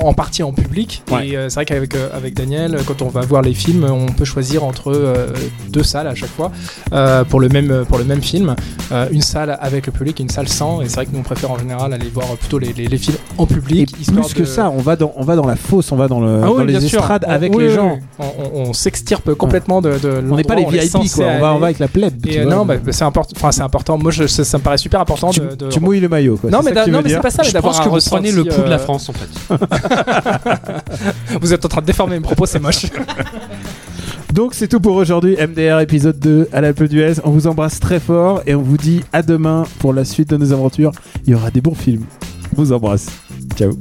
en 0.00 0.12
partie 0.14 0.42
en 0.42 0.52
public. 0.52 1.02
Ouais. 1.10 1.28
Et 1.28 1.36
euh, 1.36 1.48
c'est 1.48 1.56
vrai 1.56 1.64
qu'avec 1.64 1.94
euh, 1.94 2.08
avec 2.14 2.34
Daniel, 2.34 2.78
quand 2.86 3.02
on 3.02 3.08
va 3.08 3.20
voir 3.22 3.42
les 3.42 3.54
films, 3.54 3.84
on 3.90 4.06
peut 4.12 4.24
choisir 4.24 4.64
entre 4.64 4.92
euh, 4.92 5.28
deux 5.70 5.82
salles 5.82 6.06
à 6.06 6.14
chaque 6.14 6.30
fois 6.30 6.52
euh, 6.92 7.24
pour, 7.24 7.40
le 7.40 7.48
même, 7.48 7.84
pour 7.88 7.98
le 7.98 8.04
même 8.04 8.22
film. 8.22 8.54
Euh, 8.92 9.06
une 9.10 9.22
salle 9.22 9.56
avec 9.60 9.86
le 9.86 9.92
public 9.92 10.20
et 10.20 10.22
une 10.22 10.30
salle 10.30 10.48
sans. 10.48 10.80
Et 10.82 10.88
c'est 10.88 10.94
vrai 10.96 11.06
que 11.06 11.12
nous, 11.12 11.20
on 11.20 11.22
préfère 11.22 11.50
en 11.50 11.58
général 11.58 11.92
aller 11.92 12.08
voir 12.12 12.26
plutôt 12.36 12.58
les, 12.58 12.72
les, 12.72 12.86
les 12.86 12.98
films 12.98 13.16
en 13.36 13.46
public. 13.46 13.92
plus 13.92 14.34
que 14.34 14.40
de- 14.40 14.44
ça, 14.44 14.70
on 14.70 14.78
va 14.78 14.96
dans, 14.96 15.12
on 15.16 15.24
va 15.24 15.36
dans 15.36 15.46
la 15.46 15.56
fosse, 15.56 15.92
on 15.92 15.96
va 15.96 16.08
dans, 16.08 16.20
le, 16.20 16.40
Ah 16.44 16.50
oui, 16.52 16.58
dans 16.58 16.64
les 16.64 16.84
estrades 16.84 17.24
On- 17.26 17.30
avec 17.30 17.54
oui, 17.54 17.64
les 17.64 17.68
oui, 17.70 17.74
gens. 17.74 17.94
oui. 17.94 18.00
On, 18.18 18.24
on- 18.64 18.68
on 18.68 18.72
s'extirpe 18.72 19.34
complètement 19.34 19.77
de, 19.80 19.98
de 19.98 20.22
On 20.30 20.36
n'est 20.36 20.44
pas 20.44 20.54
les 20.54 20.64
VIP 20.64 20.82
censé 20.84 21.22
quoi, 21.22 21.26
on 21.26 21.40
va, 21.40 21.54
on 21.54 21.58
va 21.58 21.66
avec 21.66 21.78
la 21.78 21.88
plèbe. 21.88 22.26
Et 22.26 22.40
euh, 22.40 22.44
non, 22.44 22.64
bah, 22.64 22.74
c'est 22.90 23.04
important. 23.04 23.32
Enfin, 23.36 23.52
c'est 23.52 23.62
important. 23.62 23.98
Moi, 23.98 24.10
je, 24.10 24.26
ça, 24.26 24.44
ça 24.44 24.58
me 24.58 24.62
paraît 24.62 24.78
super 24.78 25.00
important 25.00 25.30
tu, 25.30 25.40
de. 25.40 25.54
de- 25.54 25.68
tu 25.68 25.80
mouilles 25.80 26.00
le 26.00 26.08
maillot 26.08 26.36
quoi. 26.36 26.50
Non, 26.50 26.60
mais, 26.62 26.70
c'est 26.74 27.20
pas 27.20 27.30
ça. 27.30 27.42
mais 27.42 27.48
Je 27.48 27.52
d'avoir 27.52 27.74
pense 27.74 27.84
que 27.84 27.88
vous 27.88 27.98
prenez 28.10 28.32
le 28.32 28.44
pouls 28.44 28.62
de 28.62 28.68
la 28.68 28.76
euh, 28.76 28.78
France 28.78 29.08
en 29.08 29.12
fait. 29.12 29.28
Vous 31.40 31.52
êtes 31.52 31.64
en 31.64 31.68
train 31.68 31.80
de 31.80 31.86
déformer 31.86 32.16
mes 32.16 32.22
propos, 32.22 32.46
c'est 32.46 32.58
moche. 32.60 32.86
Donc 34.32 34.54
c'est 34.54 34.68
tout 34.68 34.80
pour 34.80 34.94
aujourd'hui, 34.96 35.36
MDR 35.36 35.80
épisode 35.80 36.18
2 36.18 36.48
à 36.52 36.60
l'Alpe 36.60 36.84
d'Huez. 36.84 37.14
On 37.24 37.30
vous 37.30 37.46
embrasse 37.46 37.80
très 37.80 37.98
fort 37.98 38.42
et 38.46 38.54
on 38.54 38.62
vous 38.62 38.76
dit 38.76 39.02
à 39.12 39.22
demain 39.22 39.64
pour 39.78 39.92
la 39.92 40.04
suite 40.04 40.30
de 40.30 40.36
nos 40.36 40.52
aventures. 40.52 40.92
Il 41.26 41.32
y 41.32 41.34
aura 41.34 41.50
des 41.50 41.60
bons 41.60 41.74
films. 41.74 42.04
On 42.56 42.62
vous 42.62 42.72
embrasse. 42.72 43.06
Ciao. 43.56 43.72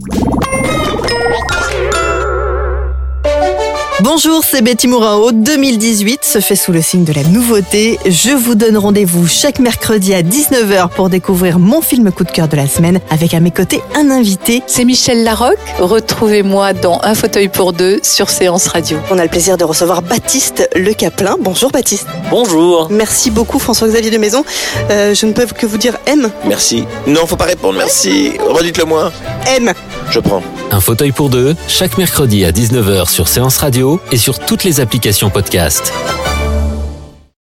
Bonjour, 4.09 4.41
c'est 4.41 4.61
Betty 4.61 4.87
Morinho. 4.87 5.33
2018 5.33 6.23
se 6.23 6.39
fait 6.39 6.55
sous 6.55 6.71
le 6.71 6.81
signe 6.81 7.03
de 7.03 7.11
la 7.11 7.23
nouveauté. 7.23 7.99
Je 8.05 8.29
vous 8.29 8.55
donne 8.55 8.77
rendez-vous 8.77 9.27
chaque 9.27 9.59
mercredi 9.59 10.13
à 10.13 10.21
19h 10.21 10.91
pour 10.91 11.09
découvrir 11.09 11.59
mon 11.59 11.81
film 11.81 12.09
coup 12.13 12.23
de 12.23 12.31
cœur 12.31 12.47
de 12.47 12.55
la 12.55 12.67
semaine 12.67 13.01
avec 13.09 13.33
à 13.33 13.41
mes 13.41 13.51
côtés 13.51 13.81
un 13.95 14.09
invité. 14.09 14.63
C'est 14.65 14.85
Michel 14.85 15.25
Larocque. 15.25 15.59
Retrouvez-moi 15.79 16.71
dans 16.71 17.01
Un 17.03 17.15
fauteuil 17.15 17.49
pour 17.49 17.73
deux 17.73 17.99
sur 18.01 18.29
Séance 18.29 18.67
Radio. 18.67 18.97
On 19.11 19.19
a 19.19 19.23
le 19.23 19.29
plaisir 19.29 19.57
de 19.57 19.65
recevoir 19.65 20.01
Baptiste 20.01 20.69
Le 20.73 20.93
Caplin. 20.93 21.35
Bonjour 21.41 21.69
Baptiste. 21.69 22.07
Bonjour. 22.29 22.87
Merci 22.89 23.29
beaucoup 23.29 23.59
François-Xavier 23.59 24.09
de 24.09 24.17
Maison. 24.17 24.45
Euh, 24.89 25.13
je 25.13 25.25
ne 25.25 25.33
peux 25.33 25.45
que 25.47 25.65
vous 25.65 25.77
dire 25.77 25.97
M. 26.05 26.31
Merci. 26.45 26.85
Non, 27.07 27.27
faut 27.27 27.35
pas 27.35 27.43
répondre, 27.43 27.77
merci. 27.77 28.31
Redites-le 28.47 28.85
moi. 28.85 29.11
M. 29.47 29.73
Je 30.09 30.19
prends. 30.19 30.41
Un 30.71 30.79
fauteuil 30.79 31.11
pour 31.11 31.29
deux, 31.29 31.55
chaque 31.67 31.97
mercredi 31.97 32.45
à 32.45 32.51
19h 32.51 33.09
sur 33.09 33.27
Séance 33.27 33.57
Radio 33.57 33.99
et 34.11 34.17
sur 34.17 34.39
toutes 34.39 34.63
les 34.63 34.79
applications 34.79 35.29
podcast. 35.29 35.93